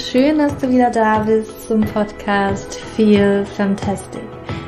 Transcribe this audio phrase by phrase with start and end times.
[0.00, 4.22] schön, dass du wieder da bist zum Podcast Feel Fantastic.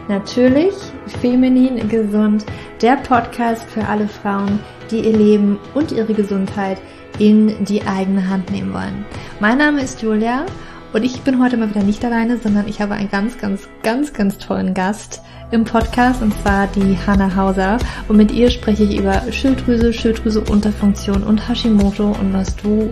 [0.09, 0.75] Natürlich
[1.21, 2.45] feminin gesund,
[2.83, 6.81] der Podcast für alle Frauen, die ihr Leben und ihre Gesundheit
[7.19, 9.07] in die eigene Hand nehmen wollen.
[9.41, 10.45] Mein Name ist Julia
[10.93, 14.13] und ich bin heute mal wieder nicht alleine, sondern ich habe einen ganz, ganz, ganz,
[14.13, 17.79] ganz tollen Gast im Podcast und zwar die Hanna Hauser.
[18.09, 22.91] Und mit ihr spreche ich über Schilddrüse, Schilddrüse-Unterfunktion und Hashimoto und was du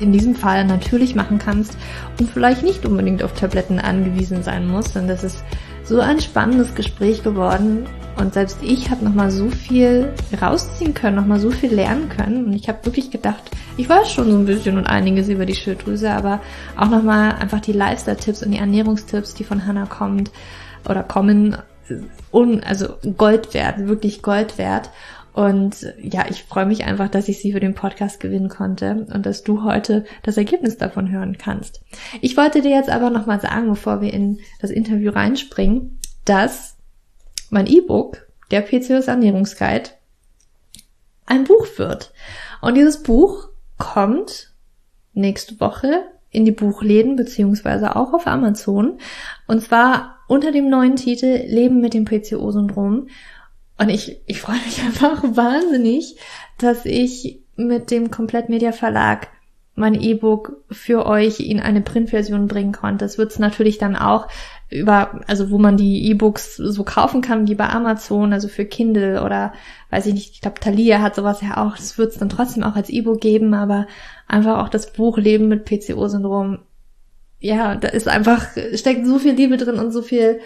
[0.00, 1.76] in diesem Fall natürlich machen kannst
[2.18, 4.96] und vielleicht nicht unbedingt auf Tabletten angewiesen sein musst.
[4.96, 5.44] Denn das ist
[5.84, 7.86] so ein spannendes Gespräch geworden
[8.16, 12.52] und selbst ich habe nochmal so viel rausziehen können, nochmal so viel lernen können und
[12.52, 13.42] ich habe wirklich gedacht,
[13.76, 16.40] ich weiß schon so ein bisschen und einiges über die Schilddrüse, aber
[16.76, 20.30] auch nochmal einfach die Lifestyle-Tipps und die Ernährungstipps, die von Hannah kommt
[20.88, 21.56] oder kommen,
[22.30, 24.90] un, also Gold wert, wirklich Gold wert.
[25.32, 29.26] Und ja, ich freue mich einfach, dass ich sie für den Podcast gewinnen konnte und
[29.26, 31.82] dass du heute das Ergebnis davon hören kannst.
[32.20, 36.76] Ich wollte dir jetzt aber nochmal sagen, bevor wir in das Interview reinspringen, dass
[37.50, 39.90] mein E-Book, der PCOS Ernährungsguide,
[41.26, 42.12] ein Buch wird.
[42.60, 44.52] Und dieses Buch kommt
[45.12, 48.98] nächste Woche in die Buchläden beziehungsweise auch auf Amazon.
[49.46, 53.08] Und zwar unter dem neuen Titel Leben mit dem PCO-Syndrom.
[53.80, 56.16] Und ich, ich freue mich einfach wahnsinnig,
[56.58, 59.28] dass ich mit dem Komplettmedia Verlag
[59.74, 63.06] mein E-Book für euch in eine Printversion bringen konnte.
[63.06, 64.28] Es wird es natürlich dann auch
[64.68, 69.22] über, also wo man die E-Books so kaufen kann, wie bei Amazon, also für Kindle
[69.24, 69.54] oder
[69.88, 72.62] weiß ich nicht, ich glaube Thalia hat sowas ja auch, das wird es dann trotzdem
[72.62, 73.86] auch als E-Book geben, aber
[74.28, 76.58] einfach auch das Buch Leben mit PCO-Syndrom,
[77.38, 80.40] ja, da ist einfach, steckt so viel Liebe drin und so viel,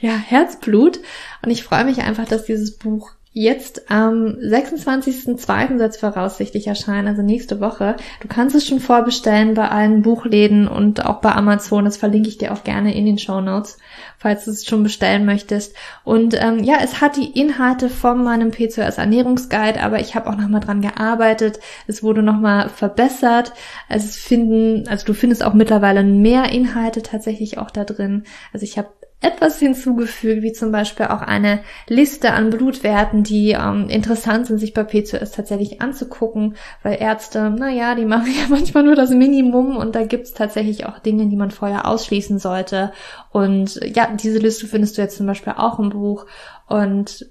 [0.00, 1.00] ja, Herzblut
[1.42, 5.78] und ich freue mich einfach, dass dieses Buch jetzt am 26.02.
[5.78, 7.96] soll es voraussichtlich erscheinen, also nächste Woche.
[8.20, 11.86] Du kannst es schon vorbestellen bei allen Buchläden und auch bei Amazon.
[11.86, 13.78] Das verlinke ich dir auch gerne in den Show Notes,
[14.18, 15.74] falls du es schon bestellen möchtest.
[16.04, 20.36] Und ähm, ja, es hat die Inhalte von meinem PCOS Ernährungsguide, aber ich habe auch
[20.36, 21.58] nochmal dran gearbeitet.
[21.86, 23.54] Es wurde nochmal verbessert.
[23.88, 28.24] Es finden, also du findest auch mittlerweile mehr Inhalte tatsächlich auch da drin.
[28.52, 28.90] Also ich habe
[29.22, 34.74] etwas hinzugefügt, wie zum Beispiel auch eine Liste an Blutwerten, die ähm, interessant sind, sich
[34.74, 39.94] bei PCOS tatsächlich anzugucken, weil Ärzte, naja, die machen ja manchmal nur das Minimum und
[39.94, 42.92] da gibt's tatsächlich auch Dinge, die man vorher ausschließen sollte.
[43.30, 46.26] Und ja, diese Liste findest du jetzt zum Beispiel auch im Buch
[46.66, 47.26] und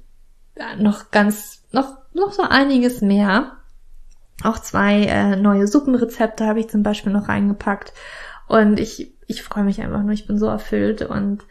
[0.58, 3.58] ja, noch ganz, noch, noch so einiges mehr.
[4.44, 7.94] Auch zwei äh, neue Suppenrezepte habe ich zum Beispiel noch reingepackt.
[8.48, 11.44] Und ich, ich freue mich einfach nur, ich bin so erfüllt und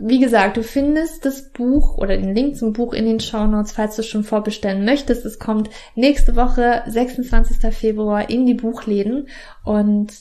[0.00, 3.72] wie gesagt, du findest das Buch oder den Link zum Buch in den Show Notes,
[3.72, 5.26] falls du schon vorbestellen möchtest.
[5.26, 7.74] Es kommt nächste Woche, 26.
[7.74, 9.28] Februar, in die Buchläden.
[9.64, 10.12] Und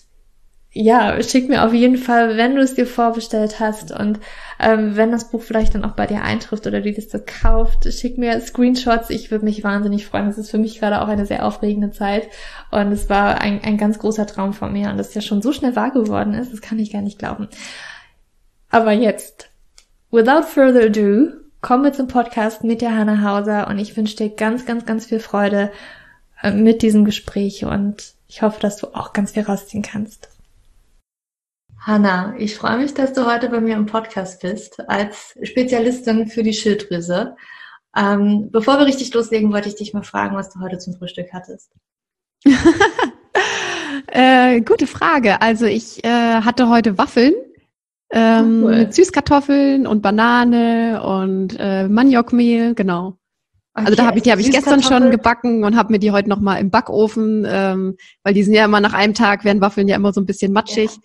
[0.72, 4.20] ja, schick mir auf jeden Fall, wenn du es dir vorbestellt hast und
[4.60, 8.20] ähm, wenn das Buch vielleicht dann auch bei dir eintrifft oder die Liste kauft, schick
[8.20, 9.10] mir Screenshots.
[9.10, 10.28] Ich würde mich wahnsinnig freuen.
[10.28, 12.28] Das ist für mich gerade auch eine sehr aufregende Zeit
[12.70, 15.54] und es war ein, ein ganz großer Traum von mir und das ja schon so
[15.54, 17.48] schnell wahr geworden ist, das kann ich gar nicht glauben.
[18.70, 19.49] Aber jetzt,
[20.12, 24.30] without further ado, kommen wir zum Podcast mit der Hanna Hauser und ich wünsche dir
[24.30, 25.72] ganz, ganz, ganz viel Freude
[26.42, 30.30] äh, mit diesem Gespräch und ich hoffe, dass du auch ganz viel rausziehen kannst.
[31.80, 36.44] Hanna, ich freue mich, dass du heute bei mir im Podcast bist als Spezialistin für
[36.44, 37.36] die Schilddrüse.
[37.96, 41.28] Ähm, bevor wir richtig loslegen, wollte ich dich mal fragen, was du heute zum Frühstück
[41.34, 41.72] hattest.
[44.08, 45.42] äh, gute Frage.
[45.42, 47.34] Also ich äh, hatte heute Waffeln
[48.12, 48.78] ähm, cool.
[48.78, 53.18] Mit Süßkartoffeln und Banane und äh, Maniokmehl, genau.
[53.76, 56.12] Okay, also da habe ich die habe ich gestern schon gebacken und habe mir die
[56.12, 59.62] heute noch mal im Backofen, ähm, weil die sind ja immer nach einem Tag werden
[59.62, 60.92] Waffeln ja immer so ein bisschen matschig.
[60.92, 61.02] Ja.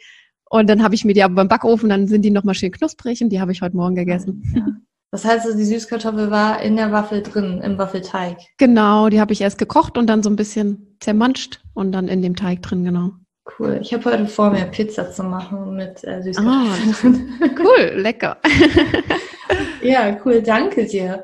[0.50, 2.72] Und dann habe ich mir die aber beim Backofen, dann sind die noch mal schön
[2.72, 4.42] knusprig und die habe ich heute Morgen gegessen.
[4.54, 4.66] Ja.
[5.10, 8.38] Das heißt, also die Süßkartoffel war in der Waffel drin, im Waffelteig.
[8.58, 12.20] Genau, die habe ich erst gekocht und dann so ein bisschen zermanscht und dann in
[12.20, 13.12] dem Teig drin, genau.
[13.58, 13.78] Cool.
[13.82, 17.38] Ich habe heute vor, mir Pizza zu machen mit äh, Süßkartoffeln.
[17.40, 18.38] Ah, cool, lecker.
[19.82, 20.42] ja, cool.
[20.42, 21.22] Danke dir.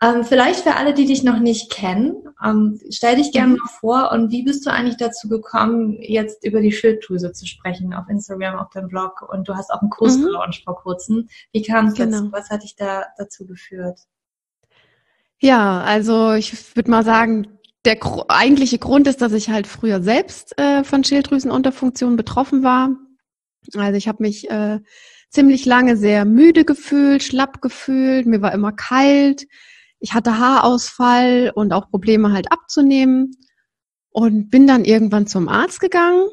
[0.00, 2.14] Ähm, vielleicht für alle, die dich noch nicht kennen,
[2.44, 3.58] ähm, stell dich gerne mhm.
[3.58, 7.92] mal vor und wie bist du eigentlich dazu gekommen, jetzt über die Schilddrüse zu sprechen
[7.92, 10.26] auf Instagram, auf deinem Blog und du hast auch einen Kurs mhm.
[10.26, 11.28] gelauncht vor kurzem.
[11.50, 12.18] Wie kam es genau.
[12.18, 12.32] dazu?
[12.32, 13.98] Was hat dich da dazu geführt?
[15.40, 17.57] Ja, also ich würde mal sagen,
[17.88, 22.90] der gr eigentliche Grund ist, dass ich halt früher selbst äh, von Schilddrüsenunterfunktion betroffen war.
[23.74, 24.80] Also ich habe mich äh,
[25.30, 29.46] ziemlich lange sehr müde gefühlt, schlapp gefühlt, mir war immer kalt,
[30.00, 33.32] ich hatte Haarausfall und auch Probleme halt abzunehmen
[34.10, 36.28] und bin dann irgendwann zum Arzt gegangen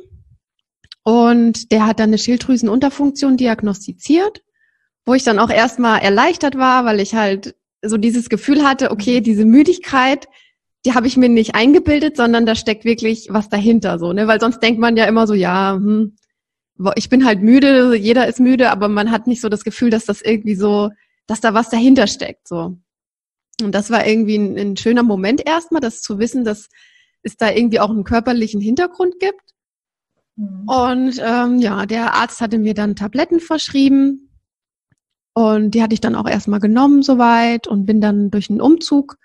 [1.03, 4.43] Und der hat dann eine Schilddrüsenunterfunktion diagnostiziert,
[5.05, 9.21] wo ich dann auch erstmal erleichtert war, weil ich halt so dieses Gefühl hatte, okay,
[9.21, 10.27] diese Müdigkeit,
[10.85, 14.27] die habe ich mir nicht eingebildet, sondern da steckt wirklich was dahinter, so, ne?
[14.27, 16.15] Weil sonst denkt man ja immer so, ja, hm,
[16.95, 20.05] ich bin halt müde, jeder ist müde, aber man hat nicht so das Gefühl, dass
[20.05, 20.91] das irgendwie so,
[21.25, 22.77] dass da was dahinter steckt, so.
[23.61, 26.67] Und das war irgendwie ein, ein schöner Moment erstmal, das zu wissen, dass
[27.23, 29.41] es da irgendwie auch einen körperlichen Hintergrund gibt.
[30.35, 30.67] Mhm.
[30.67, 34.29] Und ähm, ja, der Arzt hatte mir dann Tabletten verschrieben
[35.33, 39.17] und die hatte ich dann auch erstmal genommen soweit und bin dann durch einen Umzug,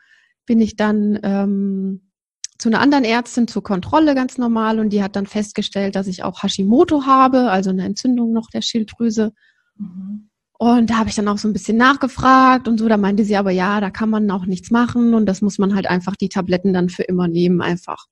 [0.51, 2.11] bin ich dann ähm,
[2.59, 6.25] zu einer anderen Ärztin zur Kontrolle ganz normal und die hat dann festgestellt, dass ich
[6.25, 9.33] auch Hashimoto habe, also eine Entzündung noch der Schilddrüse.
[9.77, 10.29] Mhm.
[10.59, 12.89] Und da habe ich dann auch so ein bisschen nachgefragt und so.
[12.89, 15.73] Da meinte sie aber, ja, da kann man auch nichts machen und das muss man
[15.77, 18.07] halt einfach die Tabletten dann für immer nehmen, einfach.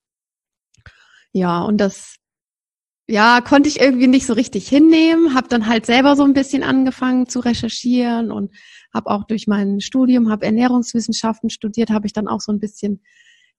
[1.32, 2.18] Ja, und das,
[3.08, 5.34] ja, konnte ich irgendwie nicht so richtig hinnehmen.
[5.34, 8.52] Habe dann halt selber so ein bisschen angefangen zu recherchieren und
[8.92, 13.02] habe auch durch mein Studium, habe Ernährungswissenschaften studiert, habe ich dann auch so ein bisschen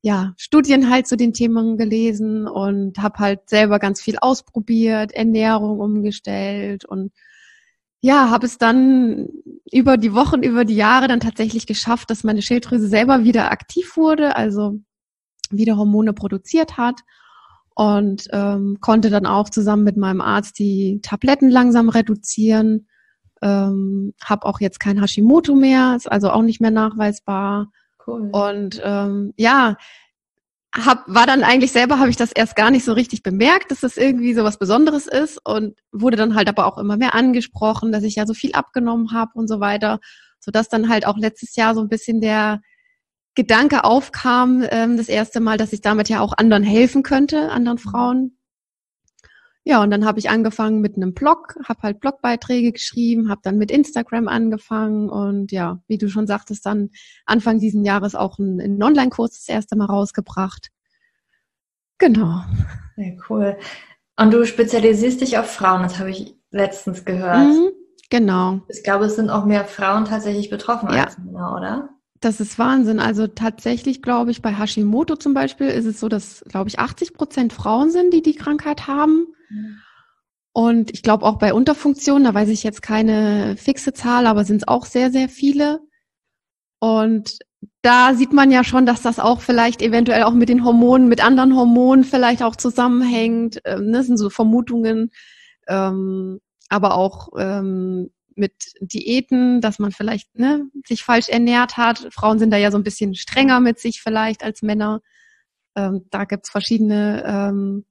[0.01, 5.79] ja, Studien halt zu den Themen gelesen und habe halt selber ganz viel ausprobiert, Ernährung
[5.79, 7.11] umgestellt und
[8.01, 9.27] ja, habe es dann
[9.71, 13.97] über die Wochen, über die Jahre dann tatsächlich geschafft, dass meine Schilddrüse selber wieder aktiv
[13.97, 14.79] wurde, also
[15.51, 17.01] wieder Hormone produziert hat
[17.75, 22.87] und ähm, konnte dann auch zusammen mit meinem Arzt die Tabletten langsam reduzieren.
[23.41, 27.71] Ähm, habe auch jetzt kein Hashimoto mehr, ist also auch nicht mehr nachweisbar.
[28.05, 28.29] Cool.
[28.31, 29.77] Und ähm, ja,
[30.75, 33.79] hab, war dann eigentlich selber, habe ich das erst gar nicht so richtig bemerkt, dass
[33.79, 37.91] das irgendwie so was Besonderes ist und wurde dann halt aber auch immer mehr angesprochen,
[37.91, 39.99] dass ich ja so viel abgenommen habe und so weiter,
[40.39, 42.61] sodass dann halt auch letztes Jahr so ein bisschen der
[43.35, 47.77] Gedanke aufkam, ähm, das erste Mal, dass ich damit ja auch anderen helfen könnte, anderen.
[47.77, 48.37] Frauen.
[49.69, 53.59] Ja, und dann habe ich angefangen mit einem Blog, habe halt Blogbeiträge geschrieben, habe dann
[53.59, 56.89] mit Instagram angefangen und ja, wie du schon sagtest, dann
[57.27, 60.69] Anfang diesen Jahres auch einen, einen Online-Kurs das erste Mal rausgebracht.
[61.99, 62.41] Genau.
[62.95, 63.57] Sehr cool.
[64.19, 67.49] Und du spezialisierst dich auf Frauen, das habe ich letztens gehört.
[67.49, 67.69] Mhm,
[68.09, 68.61] genau.
[68.69, 71.03] Ich glaube, es sind auch mehr Frauen tatsächlich betroffen ja.
[71.03, 71.89] als Männer, oder?
[72.19, 72.99] Das ist Wahnsinn.
[72.99, 77.13] Also tatsächlich glaube ich, bei Hashimoto zum Beispiel ist es so, dass, glaube ich, 80
[77.13, 79.27] Prozent Frauen sind, die die Krankheit haben.
[80.51, 84.57] Und ich glaube auch bei Unterfunktionen, da weiß ich jetzt keine fixe Zahl, aber sind
[84.57, 85.79] es auch sehr, sehr viele.
[86.79, 87.39] Und
[87.81, 91.23] da sieht man ja schon, dass das auch vielleicht eventuell auch mit den Hormonen, mit
[91.23, 93.61] anderen Hormonen vielleicht auch zusammenhängt.
[93.65, 95.11] Ähm, das sind so Vermutungen.
[95.67, 96.39] Ähm,
[96.69, 102.07] aber auch ähm, mit Diäten, dass man vielleicht ne, sich falsch ernährt hat.
[102.11, 105.01] Frauen sind da ja so ein bisschen strenger mit sich vielleicht als Männer.
[105.75, 107.85] Ähm, da gibt's verschiedene ähm,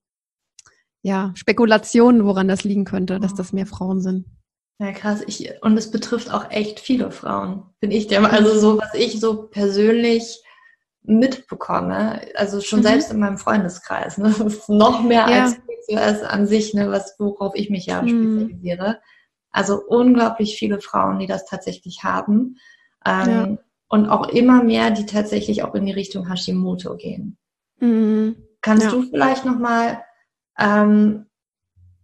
[1.03, 4.27] ja, Spekulationen, woran das liegen könnte, dass das mehr Frauen sind.
[4.81, 5.23] Ja, krass.
[5.27, 9.21] Ich, und es betrifft auch echt viele Frauen, bin ich der Also so, was ich
[9.21, 10.43] so persönlich
[11.03, 12.85] mitbekomme, also schon mhm.
[12.85, 14.35] selbst in meinem Freundeskreis, ne?
[14.39, 15.45] das ist noch mehr ja.
[15.45, 18.09] als PCOS an sich, ne, was, worauf ich mich ja mhm.
[18.09, 19.01] spezialisiere.
[19.59, 22.59] Also unglaublich viele Frauen, die das tatsächlich haben.
[23.05, 23.59] Ähm, ja.
[23.89, 27.37] Und auch immer mehr, die tatsächlich auch in die Richtung Hashimoto gehen.
[27.81, 28.37] Mhm.
[28.61, 28.93] Kannst ja.
[28.93, 30.05] du vielleicht nochmal
[30.61, 31.27] ähm,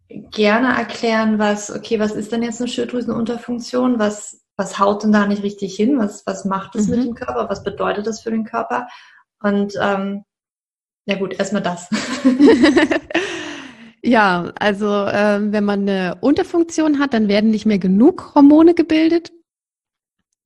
[0.09, 4.01] gerne erklären, was, okay, was ist denn jetzt eine Schilddrüsenunterfunktion?
[4.01, 5.97] Was, was haut denn da nicht richtig hin?
[6.01, 6.97] Was, was macht es mhm.
[6.97, 7.49] mit dem Körper?
[7.49, 8.89] Was bedeutet das für den Körper?
[9.41, 10.25] Und ähm,
[11.07, 11.89] ja gut, erstmal das.
[14.05, 19.33] ja, also ähm, wenn man eine Unterfunktion hat, dann werden nicht mehr genug Hormone gebildet.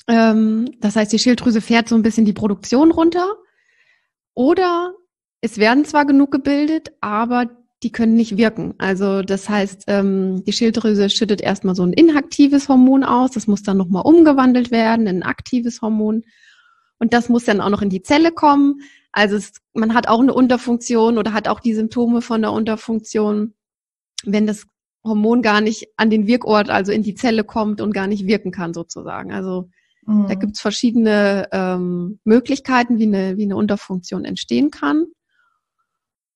[0.07, 3.37] Ähm, das heißt, die Schilddrüse fährt so ein bisschen die Produktion runter.
[4.35, 4.95] Oder
[5.41, 7.47] es werden zwar genug gebildet, aber
[7.83, 8.75] die können nicht wirken.
[8.79, 13.63] Also das heißt, ähm, die Schilddrüse schüttet erstmal so ein inaktives Hormon aus, das muss
[13.63, 16.25] dann nochmal umgewandelt werden in ein aktives Hormon.
[16.99, 18.81] Und das muss dann auch noch in die Zelle kommen.
[19.19, 23.55] Also es, man hat auch eine Unterfunktion oder hat auch die Symptome von der Unterfunktion,
[24.23, 24.65] wenn das
[25.05, 28.53] Hormon gar nicht an den Wirkort, also in die Zelle kommt und gar nicht wirken
[28.53, 29.33] kann sozusagen.
[29.33, 29.71] Also
[30.07, 30.29] mhm.
[30.29, 35.07] da gibt's verschiedene ähm, Möglichkeiten, wie eine, wie eine Unterfunktion entstehen kann.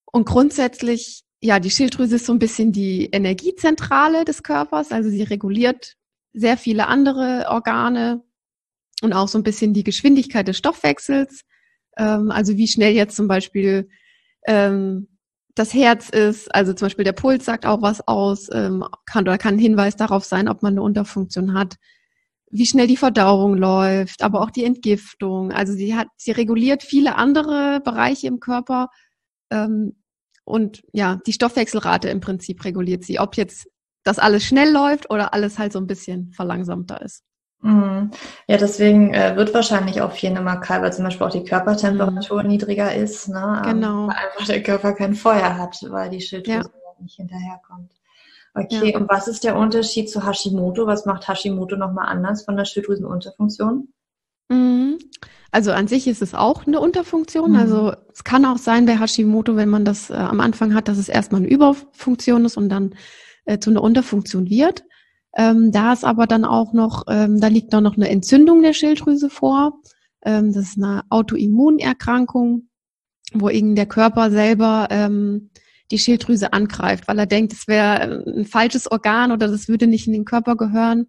[0.04, 5.22] Und grundsätzlich ja, die Schilddrüse ist so ein bisschen die Energiezentrale des Körpers, also sie
[5.22, 5.94] reguliert
[6.32, 8.24] sehr viele andere Organe
[9.02, 11.42] und auch so ein bisschen die Geschwindigkeit des Stoffwechsels.
[11.96, 13.88] Ähm, also wie schnell jetzt zum Beispiel
[14.46, 15.08] ähm,
[15.54, 19.38] das Herz ist, also zum Beispiel der Puls sagt auch was aus, ähm, kann oder
[19.38, 21.76] kann ein Hinweis darauf sein, ob man eine Unterfunktion hat,
[22.50, 25.52] wie schnell die Verdauung läuft, aber auch die Entgiftung.
[25.52, 28.88] Also sie hat, sie reguliert viele andere Bereiche im Körper,
[29.50, 29.94] ähm,
[30.44, 33.20] und ja, die Stoffwechselrate im Prinzip reguliert sie.
[33.20, 33.68] Ob jetzt
[34.02, 37.22] das alles schnell läuft oder alles halt so ein bisschen verlangsamter ist.
[37.62, 38.10] Mhm.
[38.48, 42.48] Ja, deswegen äh, wird wahrscheinlich auch viel Nemakai, weil zum Beispiel auch die Körpertemperatur mhm.
[42.48, 43.62] niedriger ist, ne?
[43.64, 44.08] Ähm, genau.
[44.08, 46.94] weil einfach der Körper kein Feuer hat, weil die Schilddrüse ja.
[47.00, 47.92] nicht hinterherkommt.
[48.54, 48.98] Okay, ja.
[48.98, 50.86] und was ist der Unterschied zu Hashimoto?
[50.86, 53.88] Was macht Hashimoto nochmal anders von der Schilddrüsenunterfunktion?
[54.48, 54.98] Mhm.
[55.52, 57.52] Also an sich ist es auch eine Unterfunktion.
[57.52, 57.56] Mhm.
[57.56, 60.98] Also es kann auch sein bei Hashimoto, wenn man das äh, am Anfang hat, dass
[60.98, 62.94] es erstmal eine Überfunktion ist und dann
[63.44, 64.82] äh, zu einer Unterfunktion wird.
[65.36, 68.74] Ähm, da ist aber dann auch noch, ähm, da liegt dann noch eine Entzündung der
[68.74, 69.80] Schilddrüse vor.
[70.24, 72.68] Ähm, das ist eine Autoimmunerkrankung,
[73.32, 75.50] wo eben der Körper selber ähm,
[75.90, 80.06] die Schilddrüse angreift, weil er denkt, es wäre ein falsches Organ oder das würde nicht
[80.06, 81.08] in den Körper gehören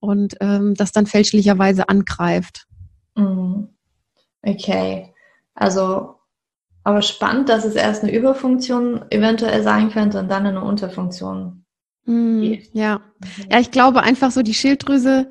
[0.00, 2.66] und ähm, das dann fälschlicherweise angreift.
[3.16, 3.68] Mhm.
[4.42, 5.12] Okay,
[5.54, 6.16] also
[6.84, 11.61] aber spannend, dass es erst eine Überfunktion eventuell sein könnte und dann eine Unterfunktion.
[12.04, 12.98] Mm, ja.
[12.98, 13.50] Mhm.
[13.50, 15.28] Ja, ich glaube einfach so die Schilddrüse,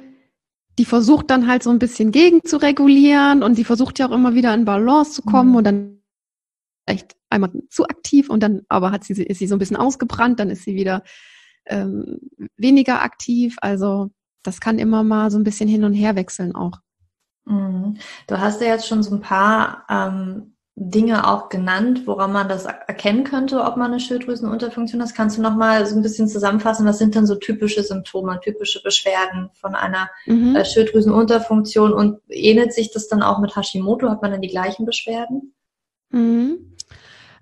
[0.79, 4.11] die versucht dann halt so ein bisschen gegen zu regulieren und die versucht ja auch
[4.11, 5.55] immer wieder in Balance zu kommen mhm.
[5.57, 6.01] und dann
[6.85, 10.39] vielleicht einmal zu aktiv und dann aber hat sie, ist sie so ein bisschen ausgebrannt,
[10.39, 11.03] dann ist sie wieder
[11.65, 12.19] ähm,
[12.57, 13.57] weniger aktiv.
[13.61, 14.11] Also
[14.43, 16.79] das kann immer mal so ein bisschen hin und her wechseln auch.
[17.45, 17.97] Mhm.
[18.27, 22.65] Du hast ja jetzt schon so ein paar ähm, Dinge auch genannt, woran man das
[22.65, 25.13] erkennen könnte, ob man eine Schilddrüsenunterfunktion hat.
[25.13, 28.81] Kannst du noch mal so ein bisschen zusammenfassen, was sind denn so typische Symptome, typische
[28.81, 30.55] Beschwerden von einer mhm.
[30.55, 34.09] Äh, Schilddrüsenunterfunktion und ähnelt sich das dann auch mit Hashimoto?
[34.09, 35.53] Hat man dann die gleichen Beschwerden?
[36.09, 36.75] Mhm.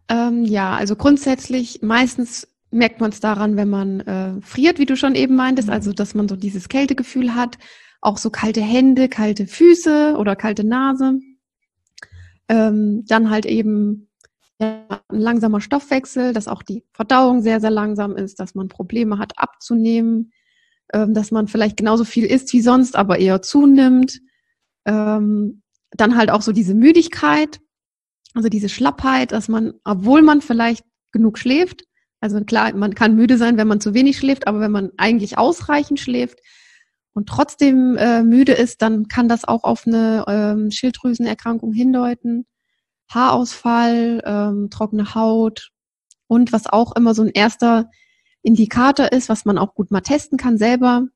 [0.10, 4.98] Ähm, ja, also grundsätzlich meistens merkt man es daran, wenn man äh, friert, wie du
[4.98, 5.74] schon eben meintest, mhm.
[5.74, 7.58] also dass man so dieses Kältegefühl hat,
[8.02, 11.20] auch so kalte Hände, kalte Füße oder kalte Nase.
[12.50, 14.10] Ähm, dann halt eben
[14.60, 19.18] ja, ein langsamer Stoffwechsel, dass auch die Verdauung sehr, sehr langsam ist, dass man Probleme
[19.20, 20.34] hat abzunehmen,
[20.94, 24.20] ähm, dass man vielleicht genauso viel isst wie sonst, aber eher zunimmt.
[24.86, 27.60] Ähm, dann halt auch so diese Müdigkeit,
[28.34, 31.84] also diese Schlappheit, dass man, obwohl man vielleicht genug schläft,
[32.22, 35.38] also klar, man kann müde sein, wenn man zu wenig schläft, aber wenn man eigentlich
[35.38, 36.40] ausreichend schläft,
[37.20, 42.46] und trotzdem äh, müde ist, dann kann das auch auf eine ähm, Schilddrüsenerkrankung hindeuten.
[43.10, 45.72] Haarausfall, ähm, trockene Haut
[46.28, 47.90] und was auch immer so ein erster
[48.42, 51.08] Indikator ist, was man auch gut mal testen kann selber,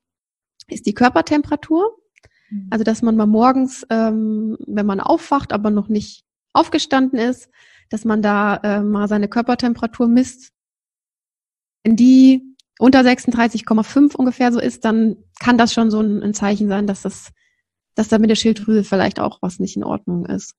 [0.68, 1.96] ist die Körpertemperatur.
[2.50, 2.68] Mhm.
[2.70, 7.48] Also dass man mal morgens, ähm, wenn man aufwacht, aber noch nicht aufgestanden ist,
[7.88, 10.52] dass man da äh, mal seine Körpertemperatur misst.
[11.82, 16.68] Wenn die unter 36,5 ungefähr so ist, dann kann das schon so ein, ein, Zeichen
[16.68, 17.32] sein, dass das,
[17.94, 20.54] dass da mit der Schilddrüse vielleicht auch was nicht in Ordnung ist.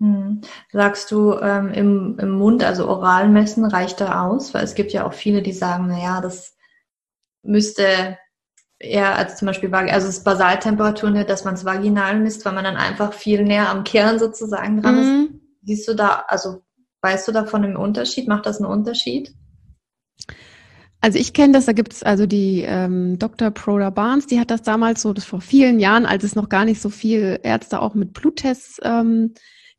[0.00, 0.40] Hm.
[0.72, 4.54] Sagst du, ähm, im, im Mund, also oral messen, reicht da aus?
[4.54, 6.56] Weil es gibt ja auch viele, die sagen, na ja, das
[7.42, 8.16] müsste
[8.78, 12.52] eher als zum Beispiel, also es ist Basaltemperatur nicht, dass man es vaginal misst, weil
[12.52, 15.00] man dann einfach viel näher am Kern sozusagen dran mhm.
[15.00, 15.40] ist.
[15.62, 16.62] Siehst du da, also
[17.02, 18.28] weißt du davon im Unterschied?
[18.28, 19.34] Macht das einen Unterschied?
[21.00, 23.50] Also ich kenne das, da gibt es also die ähm, Dr.
[23.50, 26.64] Proda Barnes, die hat das damals so, das vor vielen Jahren, als es noch gar
[26.64, 29.34] nicht so viel Ärzte auch mit Bluttests ähm,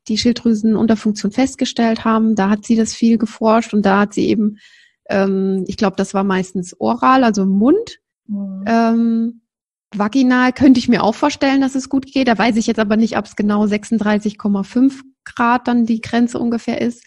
[0.08, 4.56] die Schilddrüsenunterfunktion festgestellt haben, da hat sie das viel geforscht und da hat sie eben,
[5.10, 7.98] ähm, ich glaube, das war meistens oral, also im Mund.
[8.26, 8.64] Mhm.
[8.66, 9.40] Ähm,
[9.94, 12.28] vaginal könnte ich mir auch vorstellen, dass es gut geht.
[12.28, 16.80] Da weiß ich jetzt aber nicht, ob es genau 36,5 Grad dann die Grenze ungefähr
[16.80, 17.04] ist.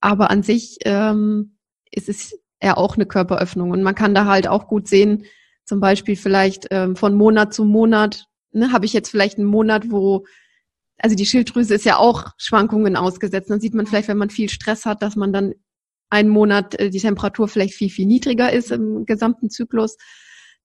[0.00, 1.56] Aber an sich ähm,
[1.92, 3.70] ist es ja auch eine Körperöffnung.
[3.70, 5.24] Und man kann da halt auch gut sehen,
[5.64, 9.90] zum Beispiel vielleicht ähm, von Monat zu Monat, ne, habe ich jetzt vielleicht einen Monat,
[9.90, 10.24] wo,
[10.98, 13.50] also die Schilddrüse ist ja auch Schwankungen ausgesetzt.
[13.50, 15.54] Dann sieht man vielleicht, wenn man viel Stress hat, dass man dann
[16.10, 19.96] einen Monat äh, die Temperatur vielleicht viel, viel niedriger ist im gesamten Zyklus.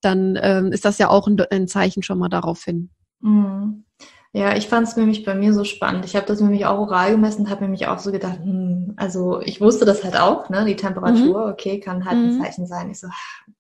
[0.01, 2.89] Dann ähm, ist das ja auch ein, ein Zeichen schon mal darauf hin.
[3.21, 3.85] Mhm.
[4.33, 6.05] Ja, ich fand es nämlich bei mir so spannend.
[6.05, 9.41] Ich habe das nämlich auch oral gemessen und habe nämlich auch so gedacht, hm, also
[9.41, 10.65] ich wusste das halt auch, ne?
[10.65, 11.51] Die Temperatur, mhm.
[11.51, 12.25] okay, kann halt mhm.
[12.25, 12.91] ein Zeichen sein.
[12.91, 13.07] Ich so,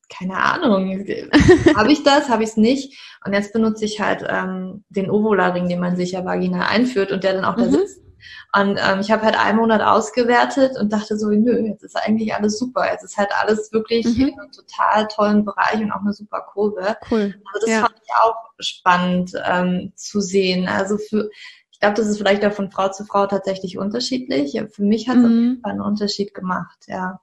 [0.09, 0.89] keine Ahnung,
[1.75, 2.99] habe ich das, habe ich es nicht?
[3.25, 7.23] Und jetzt benutze ich halt ähm, den Ovularing, den man sich ja vaginal einführt und
[7.23, 7.61] der dann auch mhm.
[7.61, 8.06] da sitzt.
[8.55, 12.33] Und ähm, ich habe halt einen Monat ausgewertet und dachte so, nö, jetzt ist eigentlich
[12.33, 12.89] alles super.
[12.89, 14.29] Jetzt ist halt alles wirklich mhm.
[14.29, 16.97] in einem total tollen Bereich und auch eine super Kurve.
[17.11, 17.35] Cool.
[17.53, 17.81] Also das ja.
[17.81, 20.67] fand ich auch spannend ähm, zu sehen.
[20.67, 21.29] Also für,
[21.71, 24.59] ich glaube, das ist vielleicht auch von Frau zu Frau tatsächlich unterschiedlich.
[24.71, 25.25] Für mich hat es mhm.
[25.25, 27.19] auf jeden Fall einen Unterschied gemacht, ja.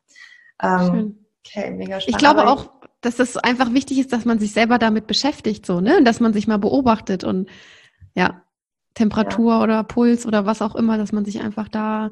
[0.63, 2.09] Ähm, okay, mega spannend.
[2.09, 5.81] Ich glaube auch, dass das einfach wichtig ist, dass man sich selber damit beschäftigt, so,
[5.81, 5.99] ne?
[5.99, 7.51] Und dass man sich mal beobachtet und
[8.15, 8.44] ja,
[8.95, 9.63] Temperatur ja.
[9.63, 12.11] oder Puls oder was auch immer, dass man sich einfach da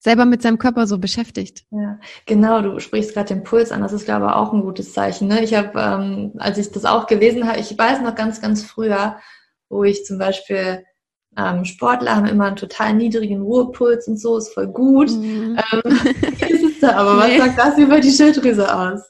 [0.00, 1.64] selber mit seinem Körper so beschäftigt.
[1.70, 4.92] Ja, genau, du sprichst gerade den Puls an, das ist, glaube ich, auch ein gutes
[4.92, 5.28] Zeichen.
[5.28, 5.42] Ne?
[5.42, 9.16] Ich habe, ähm, als ich das auch gelesen habe, ich weiß noch ganz, ganz früher,
[9.68, 10.84] wo ich zum Beispiel
[11.36, 15.10] ähm, Sportler haben immer einen total niedrigen Ruhepuls und so, ist voll gut.
[15.10, 15.58] Mhm.
[15.72, 15.82] Ähm,
[16.48, 17.38] ist es da, aber was nee.
[17.38, 19.00] sagt das über die Schilddrüse aus?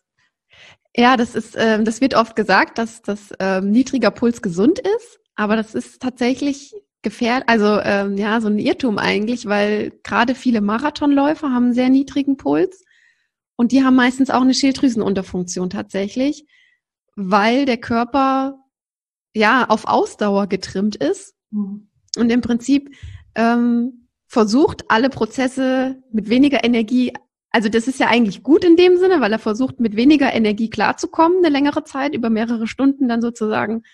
[0.96, 5.20] Ja, das ist, ähm, das wird oft gesagt, dass das ähm, niedriger Puls gesund ist,
[5.36, 10.60] aber das ist tatsächlich gefährlich, also ähm, ja, so ein Irrtum eigentlich, weil gerade viele
[10.60, 12.84] Marathonläufer haben einen sehr niedrigen Puls
[13.56, 16.46] und die haben meistens auch eine Schilddrüsenunterfunktion tatsächlich,
[17.14, 18.58] weil der Körper
[19.34, 21.88] ja auf Ausdauer getrimmt ist mhm.
[22.16, 22.94] und im Prinzip
[23.34, 27.12] ähm, versucht, alle Prozesse mit weniger Energie
[27.50, 30.68] also das ist ja eigentlich gut in dem Sinne, weil er versucht, mit weniger Energie
[30.68, 33.84] klarzukommen, eine längere Zeit, über mehrere Stunden dann sozusagen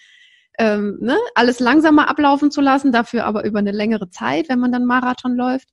[0.59, 4.73] ähm, ne, alles langsamer ablaufen zu lassen, dafür aber über eine längere Zeit, wenn man
[4.73, 5.69] dann Marathon läuft.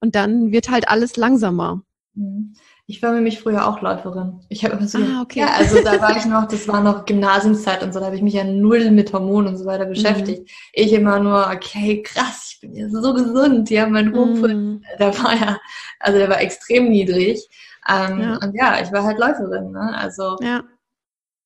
[0.00, 1.82] Und dann wird halt alles langsamer.
[2.14, 2.54] Mhm.
[2.86, 4.40] Ich war nämlich früher auch Läuferin.
[4.48, 5.40] Ich habe so, ah, okay.
[5.40, 8.22] ja, also da war ich noch, das war noch Gymnasiumszeit und so, da habe ich
[8.22, 10.40] mich ja null mit Hormonen und so weiter beschäftigt.
[10.40, 10.46] Mhm.
[10.72, 14.82] Ich immer nur, okay, krass, ich bin ja so gesund, haben meinen Ruhepuls, mhm.
[14.98, 15.58] der war ja,
[16.00, 17.48] also der war extrem niedrig.
[17.88, 18.38] Ähm, ja.
[18.42, 19.96] Und ja, ich war halt Läuferin, ne?
[19.96, 20.64] Also ja.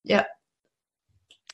[0.01, 0.25] ja,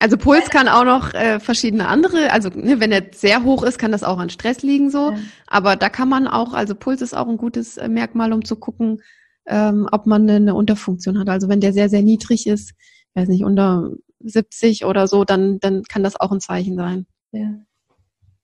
[0.02, 3.78] also Puls kann auch noch äh, verschiedene andere, also ne, wenn er sehr hoch ist,
[3.78, 5.12] kann das auch an Stress liegen so.
[5.12, 5.18] Ja.
[5.46, 8.56] Aber da kann man auch, also Puls ist auch ein gutes äh, Merkmal, um zu
[8.56, 9.04] gucken,
[9.46, 11.30] ähm, ob man eine, Unterfunktion hat.
[11.30, 12.74] Also wenn der sehr, sehr niedrig ist,
[13.14, 13.92] weiß nicht, unter
[14.22, 17.06] 70 oder so, dann, dann kann das auch ein Zeichen sein.
[17.32, 17.54] Ja.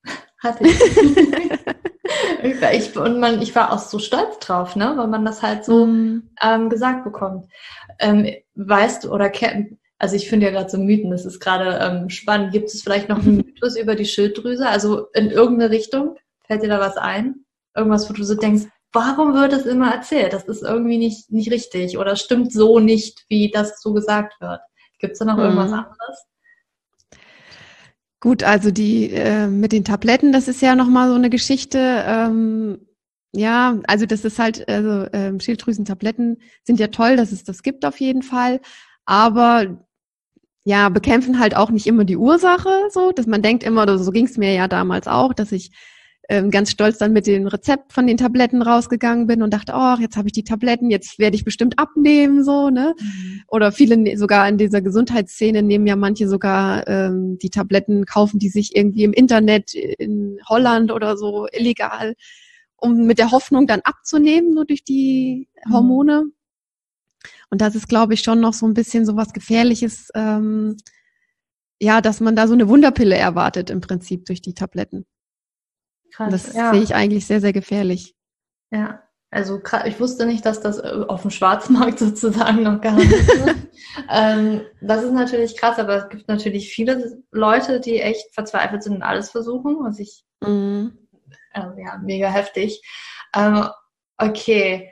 [0.37, 0.79] Hatte ich.
[2.73, 5.87] ich, und man, ich war auch so stolz drauf, ne, weil man das halt so
[5.87, 6.29] mm.
[6.39, 7.47] ähm, gesagt bekommt.
[7.97, 9.31] Ähm, weißt du, oder
[9.99, 12.51] also ich finde ja gerade so Mythen, das ist gerade ähm, spannend.
[12.51, 14.67] Gibt es vielleicht noch einen Mythos über die Schilddrüse?
[14.67, 16.17] Also in irgendeine Richtung?
[16.45, 17.45] Fällt dir da was ein?
[17.75, 20.33] Irgendwas, wo du so denkst, warum wird es immer erzählt?
[20.33, 24.61] Das ist irgendwie nicht, nicht richtig oder stimmt so nicht, wie das so gesagt wird.
[24.99, 25.73] Gibt es da noch irgendwas mhm.
[25.73, 26.25] anderes?
[28.19, 31.77] Gut, also die äh, mit den Tabletten, das ist ja nochmal so eine Geschichte.
[31.79, 32.87] Ähm,
[33.33, 37.85] ja, also das ist halt, also ähm, Schilddrüsentabletten sind ja toll, dass es das gibt
[37.85, 38.59] auf jeden Fall.
[39.05, 39.86] Aber
[40.67, 44.25] ja, bekämpfen halt auch nicht immer die Ursache, so, dass man denkt immer, so ging
[44.25, 45.71] es mir ja damals auch, dass ich
[46.27, 49.95] ähm, ganz stolz dann mit dem Rezept von den Tabletten rausgegangen bin und dachte, oh,
[49.97, 52.95] jetzt habe ich die Tabletten, jetzt werde ich bestimmt abnehmen, so, ne?
[52.99, 53.43] Mhm.
[53.47, 58.37] Oder viele ne, sogar in dieser Gesundheitsszene nehmen ja manche sogar ähm, die Tabletten, kaufen
[58.37, 62.13] die sich irgendwie im Internet in Holland oder so illegal,
[62.75, 65.73] um mit der Hoffnung dann abzunehmen, nur durch die mhm.
[65.73, 66.23] Hormone.
[66.25, 66.36] Mhm.
[67.49, 70.77] Und das ist, glaube ich, schon noch so ein bisschen so was Gefährliches, ähm,
[71.79, 75.05] ja, dass man da so eine Wunderpille erwartet im Prinzip durch die Tabletten.
[76.11, 76.73] Krass, das ja.
[76.73, 78.15] sehe ich eigentlich sehr, sehr gefährlich.
[78.71, 83.55] Ja, also ich wusste nicht, dass das äh, auf dem Schwarzmarkt sozusagen noch gehandelt wird.
[84.09, 88.95] ähm, das ist natürlich krass, aber es gibt natürlich viele Leute, die echt verzweifelt sind
[88.95, 90.97] und alles versuchen, was ich mhm.
[91.51, 92.81] also, ja, mega heftig.
[93.35, 93.65] Ähm,
[94.17, 94.91] okay,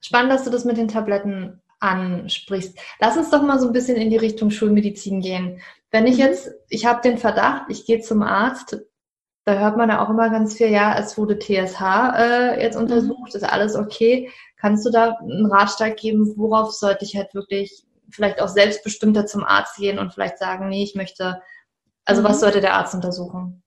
[0.00, 2.78] spannend, dass du das mit den Tabletten ansprichst.
[3.00, 5.60] Lass uns doch mal so ein bisschen in die Richtung Schulmedizin gehen.
[5.90, 6.20] Wenn ich mhm.
[6.20, 8.78] jetzt, ich habe den Verdacht, ich gehe zum Arzt,
[9.44, 11.80] da hört man ja auch immer ganz viel, ja, es wurde TSH
[12.16, 12.82] äh, jetzt mhm.
[12.82, 14.30] untersucht, ist alles okay.
[14.56, 19.44] Kannst du da einen Ratschlag geben, worauf sollte ich halt wirklich vielleicht auch selbstbestimmter zum
[19.44, 21.40] Arzt gehen und vielleicht sagen, nee, ich möchte,
[22.04, 22.26] also mhm.
[22.26, 23.62] was sollte der Arzt untersuchen?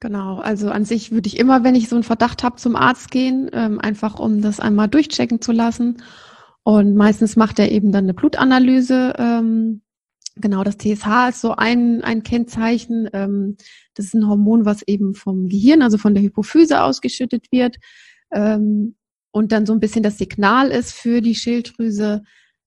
[0.00, 3.10] Genau, also an sich würde ich immer, wenn ich so einen Verdacht habe, zum Arzt
[3.10, 6.02] gehen, ähm, einfach um das einmal durchchecken zu lassen
[6.64, 9.14] und meistens macht er eben dann eine Blutanalyse.
[9.18, 9.82] Ähm,
[10.36, 13.08] genau, das TSH ist so ein, ein Kennzeichen.
[13.12, 13.56] Ähm,
[13.94, 17.76] das ist ein Hormon, was eben vom Gehirn, also von der Hypophyse ausgeschüttet wird.
[18.32, 18.96] Ähm,
[19.30, 22.22] und dann so ein bisschen das Signal ist für die Schilddrüse,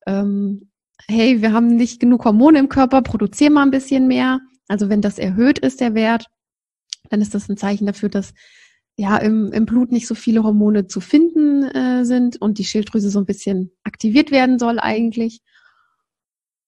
[0.05, 0.69] ähm,
[1.07, 4.41] hey, wir haben nicht genug Hormone im Körper, produzieren mal ein bisschen mehr.
[4.67, 6.27] Also wenn das erhöht ist, der Wert,
[7.09, 8.33] dann ist das ein Zeichen dafür, dass
[8.97, 13.11] ja im, im Blut nicht so viele Hormone zu finden äh, sind und die Schilddrüse
[13.11, 15.41] so ein bisschen aktiviert werden soll eigentlich.